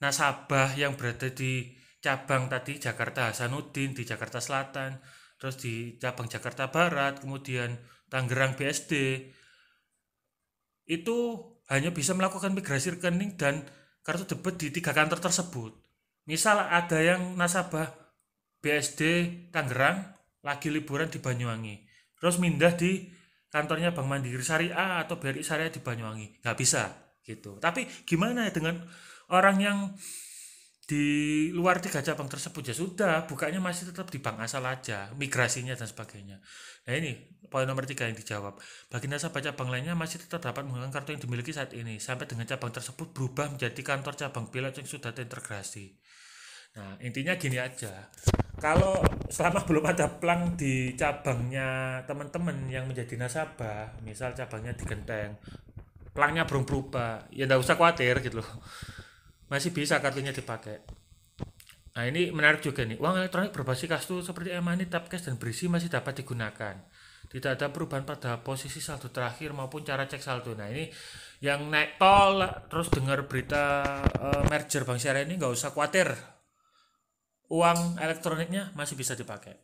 nasabah 0.02 0.74
yang 0.74 0.98
berada 0.98 1.30
di 1.30 1.70
cabang 2.02 2.50
tadi 2.50 2.82
Jakarta 2.82 3.30
Hasanuddin 3.30 3.94
di 3.94 4.02
Jakarta 4.02 4.42
Selatan, 4.42 4.98
terus 5.38 5.54
di 5.62 5.94
cabang 6.02 6.26
Jakarta 6.26 6.66
Barat, 6.74 7.22
kemudian 7.22 7.78
Tangerang 8.10 8.58
BSD 8.58 8.92
itu 10.90 11.18
hanya 11.70 11.94
bisa 11.94 12.12
melakukan 12.12 12.52
migrasi 12.52 12.98
rekening 12.98 13.38
dan 13.38 13.62
kartu 14.02 14.26
debit 14.26 14.58
di 14.58 14.68
tiga 14.74 14.90
kantor 14.90 15.22
tersebut. 15.22 15.72
Misal 16.26 16.58
ada 16.58 16.98
yang 16.98 17.38
nasabah 17.38 17.94
BSD 18.58 19.00
Tangerang 19.54 20.02
lagi 20.42 20.68
liburan 20.74 21.06
di 21.06 21.22
Banyuwangi, 21.22 21.86
terus 22.18 22.42
mindah 22.42 22.74
di 22.74 23.06
kantornya 23.54 23.94
Bank 23.94 24.10
Mandiri 24.10 24.42
Syariah 24.42 25.06
atau 25.06 25.22
BRI 25.22 25.46
Syariah 25.46 25.70
di 25.70 25.78
Banyuwangi, 25.78 26.42
nggak 26.42 26.58
bisa 26.58 26.90
gitu. 27.22 27.62
Tapi 27.62 27.86
gimana 28.02 28.50
ya 28.50 28.52
dengan 28.52 28.82
orang 29.32 29.56
yang 29.58 29.78
di 30.82 31.48
luar 31.56 31.80
tiga 31.80 32.04
cabang 32.04 32.28
tersebut 32.28 32.68
ya 32.68 32.74
sudah 32.76 33.24
bukanya 33.24 33.64
masih 33.64 33.88
tetap 33.88 34.12
di 34.12 34.20
bank 34.20 34.44
asal 34.44 34.60
aja 34.68 35.08
migrasinya 35.16 35.72
dan 35.72 35.88
sebagainya. 35.88 36.36
Nah 36.84 36.92
ini 36.92 37.16
poin 37.48 37.64
nomor 37.64 37.88
tiga 37.88 38.04
yang 38.04 38.18
dijawab. 38.18 38.60
Bagi 38.92 39.08
nasabah 39.08 39.40
cabang 39.40 39.72
lainnya 39.72 39.96
masih 39.96 40.20
tetap 40.20 40.44
dapat 40.44 40.68
menggunakan 40.68 40.92
kartu 40.92 41.16
yang 41.16 41.22
dimiliki 41.24 41.54
saat 41.54 41.72
ini 41.72 41.96
sampai 41.96 42.28
dengan 42.28 42.44
cabang 42.44 42.76
tersebut 42.76 43.14
berubah 43.16 43.56
menjadi 43.56 43.80
kantor 43.80 44.14
cabang 44.20 44.52
pilot 44.52 44.84
yang 44.84 44.88
sudah 44.90 45.16
terintegrasi. 45.16 45.96
Nah 46.76 47.00
intinya 47.00 47.40
gini 47.40 47.56
aja. 47.56 48.12
Kalau 48.60 49.00
selama 49.32 49.64
belum 49.68 49.84
ada 49.88 50.12
plang 50.20 50.60
di 50.60 50.92
cabangnya 50.92 52.02
teman-teman 52.04 52.68
yang 52.68 52.84
menjadi 52.84 53.16
nasabah 53.16 53.96
misal 54.04 54.36
cabangnya 54.36 54.76
di 54.76 54.84
Genteng 54.84 55.40
plangnya 56.12 56.44
belum 56.44 56.68
berubah 56.68 57.32
ya 57.32 57.48
nggak 57.48 57.60
usah 57.60 57.76
khawatir 57.76 58.20
gitu 58.20 58.44
loh 58.44 58.50
masih 59.52 59.76
bisa 59.76 60.00
kartunya 60.00 60.32
dipakai. 60.32 60.80
Nah 61.92 62.08
ini 62.08 62.32
menarik 62.32 62.64
juga 62.64 62.88
nih, 62.88 62.96
uang 62.96 63.20
elektronik 63.20 63.52
berbasis 63.52 63.84
kartu 63.84 64.24
seperti 64.24 64.56
e-money, 64.56 64.88
tap 64.88 65.12
cash, 65.12 65.28
dan 65.28 65.36
berisi 65.36 65.68
masih 65.68 65.92
dapat 65.92 66.24
digunakan. 66.24 66.80
Tidak 67.28 67.50
ada 67.52 67.68
perubahan 67.68 68.04
pada 68.04 68.40
posisi 68.40 68.80
saldo 68.80 69.12
terakhir 69.12 69.52
maupun 69.52 69.84
cara 69.84 70.08
cek 70.08 70.20
saldo. 70.20 70.52
Nah 70.52 70.68
ini 70.68 70.88
yang 71.40 71.68
naik 71.68 71.96
tol 71.96 72.44
terus 72.68 72.92
dengar 72.92 73.24
berita 73.24 73.88
uh, 74.04 74.44
merger 74.52 74.84
Bank 74.84 75.00
Syariah 75.00 75.24
ini 75.24 75.40
nggak 75.40 75.52
usah 75.52 75.72
khawatir. 75.72 76.12
Uang 77.48 77.96
elektroniknya 78.00 78.72
masih 78.76 79.00
bisa 79.00 79.16
dipakai. 79.16 79.56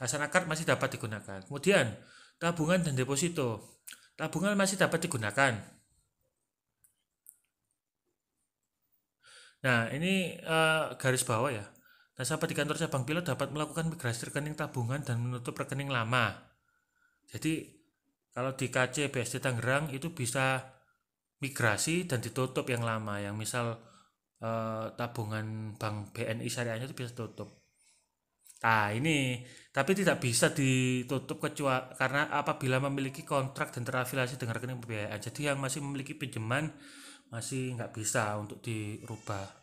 Hasanah 0.00 0.32
Card 0.32 0.48
masih 0.48 0.64
dapat 0.64 0.96
digunakan. 0.96 1.44
Kemudian 1.44 1.92
tabungan 2.40 2.80
dan 2.80 2.96
deposito. 2.96 3.80
Tabungan 4.16 4.56
masih 4.56 4.80
dapat 4.80 5.04
digunakan 5.04 5.75
Nah, 9.66 9.90
ini 9.90 10.38
uh, 10.46 10.94
garis 10.94 11.26
bawah 11.26 11.50
ya. 11.50 11.66
Nasabah 12.14 12.46
di 12.46 12.54
kantor 12.54 12.78
cabang 12.78 13.02
pilot 13.02 13.26
dapat 13.26 13.50
melakukan 13.50 13.90
migrasi 13.90 14.30
rekening 14.30 14.54
tabungan 14.54 15.02
dan 15.02 15.18
menutup 15.18 15.58
rekening 15.58 15.90
lama. 15.90 16.38
Jadi, 17.26 17.66
kalau 18.30 18.54
di 18.54 18.70
KC 18.70 19.10
BSD 19.10 19.42
Tangerang 19.42 19.90
itu 19.90 20.14
bisa 20.14 20.62
migrasi 21.42 22.06
dan 22.06 22.22
ditutup 22.22 22.62
yang 22.70 22.86
lama. 22.86 23.18
Yang 23.18 23.34
misal 23.42 23.66
uh, 24.38 24.94
tabungan 24.94 25.74
bank 25.74 26.14
BNI 26.14 26.46
syariahnya 26.46 26.86
itu 26.86 26.94
bisa 26.94 27.10
tutup. 27.10 27.66
Nah, 28.62 28.94
ini 28.94 29.42
tapi 29.74 29.92
tidak 29.92 30.22
bisa 30.22 30.54
ditutup 30.54 31.42
kecuali 31.42 31.92
karena 31.98 32.30
apabila 32.32 32.80
memiliki 32.86 33.26
kontrak 33.26 33.74
dan 33.74 33.82
terafiliasi 33.82 34.38
dengan 34.38 34.56
rekening 34.56 34.80
pembiayaan. 34.80 35.20
Jadi 35.20 35.50
yang 35.50 35.58
masih 35.60 35.82
memiliki 35.84 36.14
pinjaman 36.14 36.70
masih 37.28 37.74
nggak 37.74 37.92
bisa 37.92 38.32
untuk 38.38 38.62
dirubah. 38.62 39.55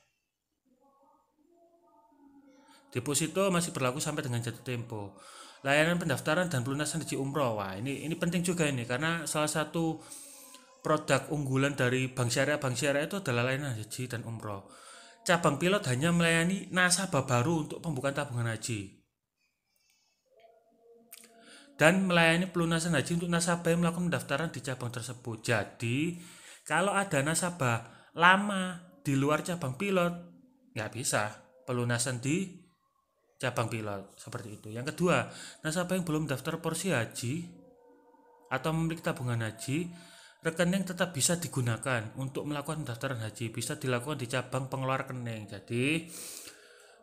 Deposito 2.93 3.49
masih 3.49 3.73
berlaku 3.73 3.97
sampai 3.97 4.21
dengan 4.21 4.39
jatuh 4.45 4.61
tempo. 4.61 5.17
Layanan 5.65 5.97
pendaftaran 5.97 6.53
dan 6.53 6.61
pelunasan 6.61 7.01
haji 7.01 7.17
umroh. 7.17 7.57
Wah, 7.57 7.73
ini 7.73 8.05
ini 8.05 8.13
penting 8.13 8.45
juga 8.45 8.69
ini 8.69 8.85
karena 8.85 9.25
salah 9.25 9.49
satu 9.49 9.97
produk 10.85 11.25
unggulan 11.33 11.73
dari 11.73 12.11
Bank 12.11 12.29
Syariah 12.29 12.61
Bank 12.61 12.77
Syariah 12.77 13.09
itu 13.09 13.17
adalah 13.17 13.49
layanan 13.49 13.73
haji 13.73 14.03
dan 14.05 14.21
umroh. 14.29 14.69
Cabang 15.25 15.57
pilot 15.57 15.81
hanya 15.89 16.13
melayani 16.13 16.69
nasabah 16.69 17.25
baru 17.25 17.65
untuk 17.65 17.79
pembukaan 17.81 18.13
tabungan 18.13 18.51
haji 18.51 19.03
dan 21.73 22.05
melayani 22.05 22.47
pelunasan 22.47 22.93
haji 22.93 23.17
untuk 23.19 23.31
nasabah 23.33 23.73
yang 23.73 23.81
melakukan 23.81 24.07
pendaftaran 24.07 24.49
di 24.53 24.61
cabang 24.61 24.93
tersebut. 24.93 25.41
Jadi, 25.41 26.21
kalau 26.63 26.93
ada 26.93 27.19
nasabah 27.25 28.09
lama 28.13 28.79
di 29.01 29.17
luar 29.17 29.41
cabang 29.41 29.75
pilot, 29.75 30.13
nggak 30.77 30.91
bisa 30.93 31.43
pelunasan 31.65 32.21
di 32.21 32.62
cabang 33.43 33.67
pilot 33.67 34.15
seperti 34.15 34.49
itu. 34.55 34.67
Yang 34.71 34.95
kedua, 34.95 35.27
nasabah 35.67 35.99
yang 35.99 36.07
belum 36.07 36.23
daftar 36.31 36.63
porsi 36.63 36.95
haji 36.95 37.43
atau 38.47 38.71
memiliki 38.71 39.03
tabungan 39.03 39.43
haji, 39.43 39.91
rekening 40.39 40.87
tetap 40.87 41.11
bisa 41.11 41.35
digunakan 41.35 42.15
untuk 42.15 42.47
melakukan 42.47 42.87
pendaftaran 42.87 43.19
haji. 43.19 43.51
Bisa 43.51 43.75
dilakukan 43.75 44.15
di 44.15 44.31
cabang 44.31 44.71
pengelola 44.71 45.03
rekening. 45.03 45.51
Jadi, 45.51 46.07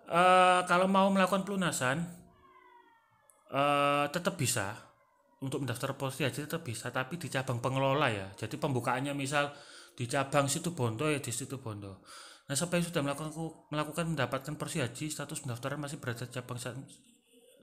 uh, 0.08 0.64
kalau 0.64 0.88
mau 0.88 1.12
melakukan 1.12 1.44
pelunasan, 1.44 2.00
uh, 3.52 4.06
tetap 4.08 4.40
bisa 4.40 4.90
untuk 5.40 5.64
mendaftar 5.64 5.96
porsi 5.96 6.24
haji 6.24 6.44
tetap 6.44 6.60
bisa 6.60 6.92
tapi 6.92 7.16
di 7.16 7.32
cabang 7.32 7.64
pengelola 7.64 8.12
ya 8.12 8.28
jadi 8.36 8.60
pembukaannya 8.60 9.16
misal 9.16 9.48
di 9.96 10.04
cabang 10.04 10.46
situ 10.46 10.76
Bondo 10.76 11.08
ya 11.08 11.16
di 11.16 11.32
situ 11.32 11.56
Bondo 11.56 12.04
siapa 12.56 12.78
yang 12.78 12.86
sudah 12.86 13.02
melakukan 13.02 13.30
melakukan 13.70 14.04
mendapatkan 14.10 14.54
porsi 14.58 14.82
haji 14.82 15.10
status 15.12 15.44
pendaftaran 15.44 15.78
masih 15.78 16.02
berada 16.02 16.26
cabang 16.26 16.58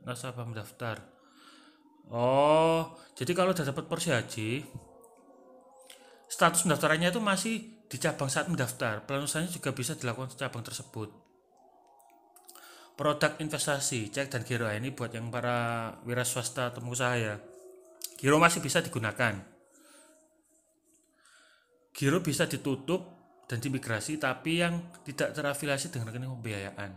nasabah 0.07 0.45
mendaftar 0.47 1.03
oh 2.11 2.95
jadi 3.17 3.31
kalau 3.35 3.51
sudah 3.51 3.71
dapat 3.71 3.85
porsi 3.89 4.09
haji 4.13 4.63
status 6.27 6.67
pendaftarannya 6.67 7.09
itu 7.11 7.23
masih 7.23 7.77
di 7.87 7.97
cabang 7.97 8.27
saat 8.27 8.51
mendaftar. 8.51 9.07
Pelunasannya 9.07 9.47
juga 9.47 9.71
bisa 9.71 9.95
dilakukan 9.95 10.35
di 10.35 10.37
cabang 10.37 10.63
tersebut. 10.63 11.09
Produk 12.97 13.39
investasi 13.39 14.11
cek 14.11 14.27
dan 14.27 14.41
giro. 14.43 14.67
Ini 14.67 14.91
buat 14.91 15.15
yang 15.15 15.31
para 15.31 15.93
wira 16.03 16.27
swasta 16.27 16.73
atau 16.73 16.83
pengusaha 16.83 17.15
ya. 17.15 17.35
Giro 18.19 18.41
masih 18.41 18.59
bisa 18.59 18.83
digunakan. 18.83 19.37
Giro 21.93 22.19
bisa 22.21 22.49
ditutup 22.49 23.16
dan 23.47 23.63
dimigrasi 23.63 24.19
tapi 24.19 24.59
yang 24.59 24.83
tidak 25.07 25.31
terafiliasi 25.31 25.87
dengan 25.89 26.11
rekening 26.11 26.31
pembiayaan. 26.35 26.91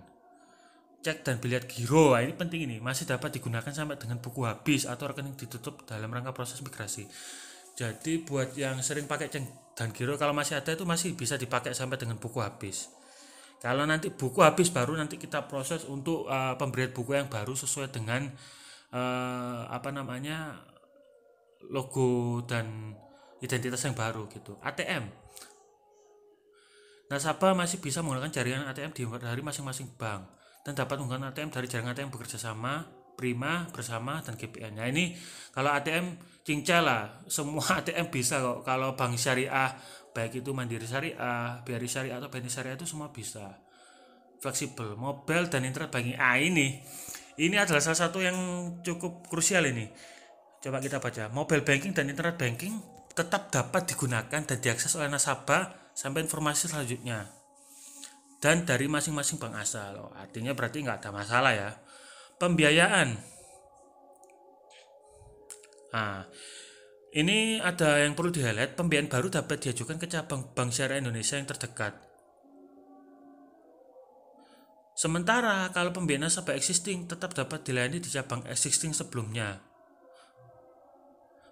Cek 1.01 1.25
dan 1.25 1.41
biliat 1.41 1.65
giro, 1.65 2.13
ini 2.13 2.37
penting 2.37 2.69
ini, 2.69 2.77
masih 2.77 3.09
dapat 3.09 3.33
digunakan 3.33 3.73
sampai 3.73 3.97
dengan 3.97 4.21
buku 4.21 4.45
habis 4.45 4.85
atau 4.85 5.09
rekening 5.09 5.33
ditutup 5.33 5.81
dalam 5.89 6.13
rangka 6.13 6.37
proses 6.37 6.61
migrasi. 6.61 7.09
Jadi 7.73 8.21
buat 8.29 8.53
yang 8.61 8.85
sering 8.85 9.09
pakai 9.09 9.33
cek 9.33 9.73
dan 9.73 9.97
giro 9.97 10.21
kalau 10.21 10.37
masih 10.37 10.61
ada 10.61 10.77
itu 10.77 10.85
masih 10.85 11.17
bisa 11.17 11.41
dipakai 11.41 11.73
sampai 11.73 11.97
dengan 11.97 12.21
buku 12.21 12.45
habis. 12.45 12.93
kalau 13.61 13.85
nanti 13.85 14.09
buku 14.09 14.41
habis 14.41 14.73
baru 14.73 14.97
nanti 14.97 15.21
kita 15.21 15.45
proses 15.45 15.85
untuk 15.85 16.25
uh, 16.25 16.57
pemberian 16.57 16.97
buku 16.97 17.13
yang 17.13 17.29
baru 17.29 17.53
sesuai 17.53 17.93
dengan 17.93 18.25
uh, 18.89 19.69
apa 19.69 19.93
namanya 19.93 20.57
logo 21.69 22.41
dan 22.49 22.97
identitas 23.45 23.85
yang 23.85 23.93
baru 23.93 24.25
gitu 24.33 24.57
ATM 24.65 25.20
nasabah 27.11 27.59
masih 27.59 27.83
bisa 27.83 28.01
menggunakan 28.01 28.31
jaringan 28.31 28.64
ATM 28.70 28.94
di 28.94 29.03
dari 29.18 29.42
masing-masing 29.42 29.99
bank 29.99 30.31
dan 30.62 30.73
dapat 30.79 31.03
menggunakan 31.03 31.35
ATM 31.35 31.51
dari 31.51 31.66
jaringan 31.66 31.92
ATM 31.92 32.11
bekerja 32.14 32.38
sama 32.38 32.87
Prima 33.20 33.68
bersama 33.68 34.25
dan 34.25 34.33
GPN. 34.33 34.81
Nah 34.81 34.88
ini 34.88 35.12
kalau 35.53 35.68
ATM 35.77 36.16
cincang 36.40 36.81
lah, 36.81 37.20
semua 37.29 37.61
ATM 37.85 38.09
bisa 38.09 38.40
kok. 38.40 38.64
Kalau 38.64 38.96
bank 38.96 39.20
syariah 39.20 39.77
baik 40.11 40.42
itu 40.42 40.51
Mandiri 40.51 40.87
Syariah, 40.87 41.62
BRI 41.62 41.88
Syariah 41.88 42.18
atau 42.18 42.29
BNI 42.29 42.51
Syariah 42.51 42.77
itu 42.77 42.87
semua 42.87 43.14
bisa. 43.14 43.61
Fleksibel, 44.40 44.96
mobile 44.96 45.53
dan 45.53 45.68
internet 45.68 45.92
banking. 45.92 46.16
Ah 46.16 46.40
ini, 46.40 46.81
ini 47.37 47.57
adalah 47.61 47.85
salah 47.85 48.09
satu 48.09 48.25
yang 48.25 48.37
cukup 48.81 49.29
krusial 49.29 49.68
ini. 49.68 49.85
Coba 50.64 50.81
kita 50.81 50.96
baca. 50.96 51.29
Mobile 51.29 51.61
banking 51.61 51.92
dan 51.92 52.09
internet 52.09 52.40
banking 52.40 52.81
tetap 53.12 53.53
dapat 53.53 53.85
digunakan 53.85 54.40
dan 54.40 54.59
diakses 54.61 54.96
oleh 54.96 55.12
nasabah 55.12 55.80
sampai 56.01 56.25
informasi 56.25 56.73
selanjutnya 56.73 57.29
dan 58.41 58.65
dari 58.65 58.89
masing-masing 58.89 59.37
bank 59.37 59.61
asal. 59.61 60.09
Artinya 60.17 60.57
berarti 60.57 60.81
nggak 60.81 61.05
ada 61.05 61.11
masalah 61.13 61.53
ya 61.53 61.71
pembiayaan. 62.41 63.21
Nah, 65.93 66.25
ini 67.13 67.61
ada 67.61 68.01
yang 68.01 68.17
perlu 68.17 68.33
di 68.33 68.41
highlight, 68.41 68.81
pembiayaan 68.81 69.13
baru 69.13 69.29
dapat 69.29 69.61
diajukan 69.61 70.01
ke 70.01 70.09
cabang 70.09 70.57
Bank 70.57 70.73
Syariah 70.73 71.05
Indonesia 71.05 71.37
yang 71.37 71.45
terdekat. 71.45 71.93
Sementara 74.97 75.69
kalau 75.73 75.93
pembiayaan 75.93 76.29
nasabah 76.29 76.57
existing 76.57 77.09
tetap 77.09 77.37
dapat 77.37 77.61
dilayani 77.65 78.01
di 78.01 78.09
cabang 78.09 78.45
existing 78.49 78.97
sebelumnya. 78.97 79.70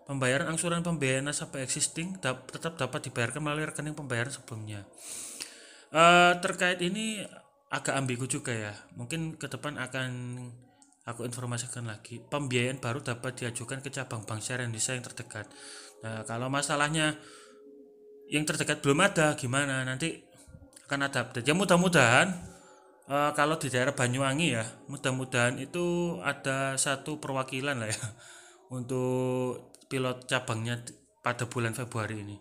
Pembayaran 0.08 0.48
angsuran 0.48 0.80
pembiayaan 0.80 1.28
nasabah 1.28 1.60
existing 1.60 2.16
tetap 2.18 2.80
dapat 2.80 3.12
dibayarkan 3.12 3.44
melalui 3.44 3.68
rekening 3.68 3.92
pembayaran 3.92 4.32
sebelumnya. 4.32 4.88
Uh, 5.92 6.32
terkait 6.40 6.80
ini 6.80 7.28
agak 7.68 7.92
ambigu 7.92 8.24
juga 8.24 8.56
ya. 8.56 8.72
Mungkin 8.96 9.36
ke 9.36 9.52
depan 9.52 9.76
akan 9.76 10.10
Aku 11.08 11.24
informasikan 11.24 11.88
lagi, 11.88 12.20
pembiayaan 12.20 12.84
baru 12.84 13.00
dapat 13.00 13.32
diajukan 13.40 13.80
ke 13.80 13.88
cabang 13.88 14.28
bank 14.28 14.44
syariah 14.44 14.68
Indonesia 14.68 14.92
yang 14.92 15.00
terdekat. 15.08 15.48
Nah, 16.04 16.20
kalau 16.28 16.52
masalahnya 16.52 17.16
yang 18.28 18.44
terdekat 18.44 18.84
belum 18.84 19.00
ada, 19.00 19.32
gimana? 19.32 19.88
Nanti 19.88 20.20
akan 20.84 21.08
ada 21.08 21.24
update. 21.24 21.48
Ya 21.48 21.56
mudah-mudahan 21.56 22.28
uh, 23.08 23.32
kalau 23.32 23.56
di 23.56 23.72
daerah 23.72 23.96
Banyuwangi 23.96 24.52
ya, 24.52 24.68
mudah-mudahan 24.92 25.56
itu 25.56 26.20
ada 26.20 26.76
satu 26.76 27.16
perwakilan 27.16 27.80
lah 27.80 27.88
ya 27.88 28.00
untuk 28.76 29.77
pilot 29.88 30.28
cabangnya 30.28 30.84
pada 31.24 31.48
bulan 31.48 31.72
Februari 31.72 32.20
ini. 32.20 32.36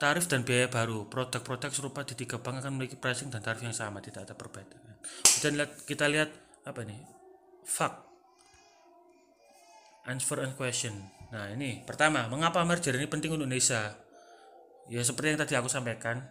Tarif 0.00 0.32
dan 0.32 0.48
biaya 0.48 0.64
baru, 0.72 1.04
produk-produk 1.12 1.68
serupa 1.68 2.00
di 2.08 2.16
tiga 2.16 2.40
bank 2.40 2.64
akan 2.64 2.72
memiliki 2.80 2.96
pricing 2.96 3.28
dan 3.28 3.44
tarif 3.44 3.60
yang 3.60 3.76
sama, 3.76 4.00
tidak 4.00 4.24
ada 4.24 4.32
perbedaan. 4.32 4.96
Kita 5.28 5.52
lihat 5.52 5.70
kita 5.84 6.08
lihat 6.08 6.32
apa 6.64 6.80
nih 6.88 7.00
fact 7.68 8.00
answer 10.08 10.40
and 10.40 10.56
question. 10.56 10.96
Nah 11.30 11.52
ini 11.52 11.84
pertama 11.84 12.24
mengapa 12.32 12.64
merger 12.64 12.96
ini 12.96 13.04
penting 13.04 13.36
untuk 13.36 13.44
Indonesia? 13.44 13.92
Ya 14.88 15.04
seperti 15.04 15.36
yang 15.36 15.40
tadi 15.44 15.54
aku 15.54 15.68
sampaikan 15.68 16.24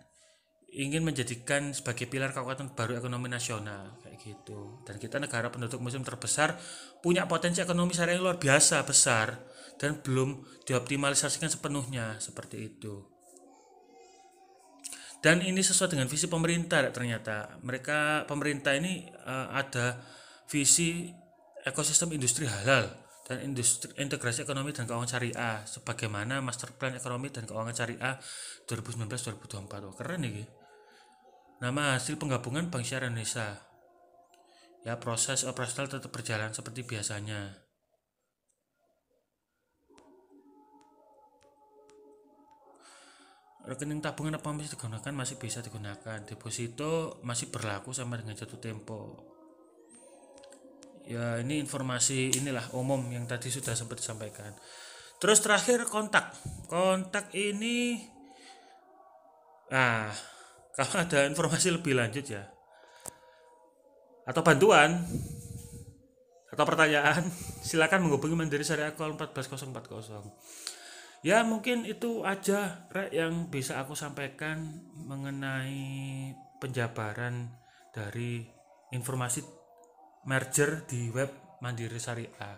ingin 0.69 1.01
menjadikan 1.01 1.73
sebagai 1.73 2.05
pilar 2.05 2.29
kekuatan 2.29 2.77
baru 2.77 3.01
ekonomi 3.01 3.25
nasional 3.25 3.97
kayak 4.05 4.21
gitu. 4.21 4.85
Dan 4.85 5.01
kita 5.01 5.17
negara 5.17 5.49
penduduk 5.49 5.81
muslim 5.81 6.05
terbesar 6.05 6.57
punya 7.01 7.25
potensi 7.25 7.61
ekonomi 7.63 7.95
syariah 7.97 8.21
yang 8.21 8.25
luar 8.29 8.37
biasa 8.37 8.85
besar 8.85 9.33
dan 9.81 10.03
belum 10.03 10.45
dioptimalisasikan 10.69 11.49
sepenuhnya 11.49 12.21
seperti 12.21 12.69
itu. 12.69 13.01
Dan 15.19 15.43
ini 15.43 15.59
sesuai 15.59 15.91
dengan 15.91 16.07
visi 16.07 16.31
pemerintah 16.31 16.85
ternyata. 16.95 17.59
Mereka 17.59 18.29
pemerintah 18.29 18.71
ini 18.77 19.03
uh, 19.27 19.51
ada 19.51 19.99
visi 20.47 21.11
ekosistem 21.67 22.15
industri 22.15 22.47
halal 22.47 22.87
dan 23.27 23.45
industri 23.45 23.93
integrasi 23.99 24.41
ekonomi 24.41 24.73
dan 24.73 24.89
keuangan 24.89 25.05
syariah 25.05 25.61
sebagaimana 25.67 26.41
master 26.41 26.73
plan 26.73 26.97
ekonomi 26.97 27.29
dan 27.29 27.45
keuangan 27.45 27.75
syariah 27.77 28.17
2019-2024 28.65 29.85
oh, 29.85 29.93
keren 29.93 30.25
nih 30.25 30.49
nama 31.59 31.99
hasil 31.99 32.15
penggabungan 32.15 32.71
Bank 32.71 32.87
Syariah 32.87 33.11
Indonesia. 33.11 33.59
Ya 34.87 34.95
proses 34.95 35.43
operasional 35.43 35.91
tetap 35.91 36.07
berjalan 36.07 36.55
seperti 36.55 36.87
biasanya. 36.87 37.51
Rekening 43.67 43.99
tabungan 43.99 44.39
apa 44.39 44.55
masih 44.55 44.79
digunakan? 44.79 45.11
Masih 45.11 45.35
bisa 45.35 45.59
digunakan. 45.59 46.17
Deposito 46.23 47.19
masih 47.27 47.51
berlaku 47.51 47.91
sama 47.91 48.15
dengan 48.15 48.39
jatuh 48.39 48.57
tempo. 48.57 49.19
Ya 51.03 51.43
ini 51.43 51.59
informasi 51.59 52.39
inilah 52.39 52.71
umum 52.71 53.03
yang 53.11 53.27
tadi 53.27 53.51
sudah 53.51 53.75
sempat 53.75 53.99
disampaikan. 53.99 54.55
Terus 55.19 55.43
terakhir 55.43 55.83
kontak. 55.91 56.31
Kontak 56.71 57.35
ini 57.35 57.99
nah 59.69 60.09
kalau 60.75 60.95
ada 61.01 61.25
informasi 61.25 61.73
lebih 61.73 61.97
lanjut 61.97 62.25
ya. 62.25 62.43
Atau 64.25 64.45
bantuan. 64.45 65.05
Atau 66.49 66.65
pertanyaan. 66.65 67.25
Silakan 67.67 68.07
menghubungi 68.07 68.35
Mandiri 68.37 68.65
Syariah 68.65 68.93
Call 68.93 69.17
14040 69.17 69.73
ya 71.19 71.43
mungkin 71.43 71.83
itu 71.83 72.23
aja 72.23 72.87
Rek 72.91 73.11
yang 73.11 73.51
bisa 73.51 73.79
aku 73.83 73.95
sampaikan 73.95 74.87
mengenai 74.95 76.31
penjabaran 76.63 77.51
dari 77.91 78.47
informasi 78.91 79.43
merger 80.27 80.87
di 80.87 81.11
web 81.11 81.59
Mandiri 81.59 81.99
Syariah. 81.99 82.55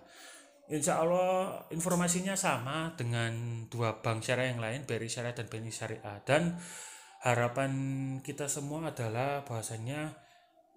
Insya 0.71 1.04
Allah 1.04 1.67
informasinya 1.74 2.38
sama 2.38 2.95
dengan 2.95 3.65
dua 3.67 4.00
bank 4.00 4.24
syariah 4.24 4.56
yang 4.56 4.63
lain 4.63 4.88
BRI 4.88 5.10
Syariah 5.10 5.36
dan 5.36 5.52
BNI 5.52 5.74
Syariah. 5.74 6.17
Dan 6.24 6.56
harapan 7.21 7.71
kita 8.25 8.49
semua 8.49 8.89
adalah 8.89 9.45
bahwasanya 9.45 10.17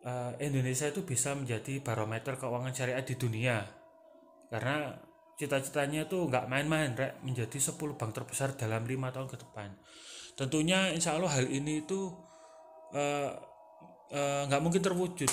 uh, 0.04 0.32
Indonesia 0.36 0.86
itu 0.88 1.02
bisa 1.02 1.32
menjadi 1.32 1.80
barometer 1.80 2.36
keuangan 2.36 2.76
syariah 2.76 3.04
di 3.04 3.16
dunia. 3.16 3.64
Karena 4.52 4.92
cita-citanya 5.40 6.06
itu 6.06 6.28
nggak 6.28 6.46
main-main 6.46 6.94
rek 6.94 7.24
menjadi 7.24 7.58
10 7.58 7.98
bank 7.98 8.12
terbesar 8.14 8.54
dalam 8.54 8.84
lima 8.84 9.10
tahun 9.10 9.26
ke 9.32 9.40
depan. 9.40 9.72
Tentunya 10.36 10.92
insya 10.92 11.16
Allah 11.16 11.32
hal 11.32 11.48
ini 11.48 11.82
itu 11.82 12.12
uh, 12.92 13.32
uh, 14.12 14.42
nggak 14.46 14.62
mungkin 14.62 14.84
terwujud 14.84 15.32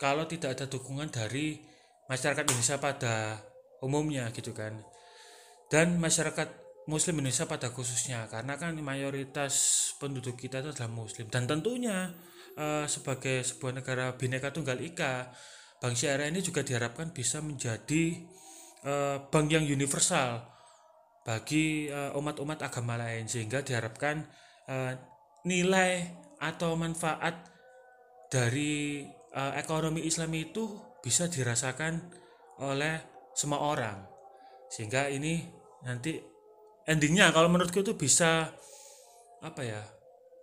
kalau 0.00 0.24
tidak 0.24 0.56
ada 0.56 0.64
dukungan 0.64 1.12
dari 1.12 1.60
masyarakat 2.08 2.42
Indonesia 2.48 2.80
pada 2.80 3.36
umumnya 3.84 4.32
gitu 4.32 4.56
kan. 4.56 4.80
Dan 5.68 6.00
masyarakat 6.00 6.67
Muslim 6.88 7.20
Indonesia 7.20 7.44
pada 7.44 7.68
khususnya 7.68 8.24
karena 8.32 8.56
kan 8.56 8.72
mayoritas 8.80 9.52
penduduk 10.00 10.40
kita 10.40 10.64
itu 10.64 10.72
adalah 10.72 10.88
Muslim. 10.88 11.28
Dan 11.28 11.44
tentunya 11.44 12.16
uh, 12.56 12.88
sebagai 12.88 13.44
sebuah 13.44 13.84
negara 13.84 14.16
bineka 14.16 14.48
tunggal 14.48 14.80
ika 14.80 15.28
Bank 15.78 15.94
Syariah 15.94 16.32
ini 16.32 16.42
juga 16.42 16.66
diharapkan 16.66 17.14
bisa 17.14 17.38
menjadi 17.38 18.24
uh, 18.82 19.30
bank 19.30 19.46
yang 19.52 19.62
universal 19.62 20.42
bagi 21.22 21.86
uh, 21.92 22.16
umat-umat 22.18 22.64
agama 22.66 22.98
lain. 22.98 23.30
Sehingga 23.30 23.62
diharapkan 23.62 24.26
uh, 24.66 24.96
nilai 25.46 26.08
atau 26.42 26.74
manfaat 26.74 27.46
dari 28.32 29.06
uh, 29.36 29.54
ekonomi 29.54 30.02
Islam 30.02 30.34
itu 30.34 30.66
bisa 30.98 31.30
dirasakan 31.30 32.10
oleh 32.58 32.98
semua 33.38 33.62
orang. 33.62 34.02
Sehingga 34.66 35.06
ini 35.06 35.46
nanti 35.86 36.18
endingnya 36.88 37.28
kalau 37.36 37.52
menurutku 37.52 37.84
itu 37.84 37.92
bisa 37.94 38.56
apa 39.44 39.62
ya 39.62 39.84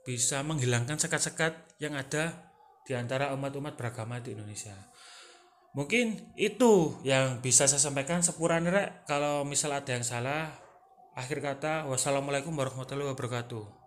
bisa 0.06 0.46
menghilangkan 0.46 1.02
sekat-sekat 1.02 1.82
yang 1.82 1.98
ada 1.98 2.54
di 2.86 2.94
antara 2.94 3.34
umat-umat 3.34 3.74
beragama 3.74 4.22
di 4.22 4.38
Indonesia. 4.38 4.78
Mungkin 5.74 6.38
itu 6.38 7.02
yang 7.04 7.42
bisa 7.42 7.66
saya 7.68 7.82
sampaikan 7.82 8.22
sepurane 8.22 8.70
rek. 8.70 9.10
Kalau 9.10 9.44
misal 9.44 9.76
ada 9.76 9.92
yang 9.92 10.06
salah 10.06 10.54
akhir 11.18 11.42
kata 11.42 11.90
wassalamualaikum 11.90 12.56
warahmatullahi 12.56 13.12
wabarakatuh 13.12 13.85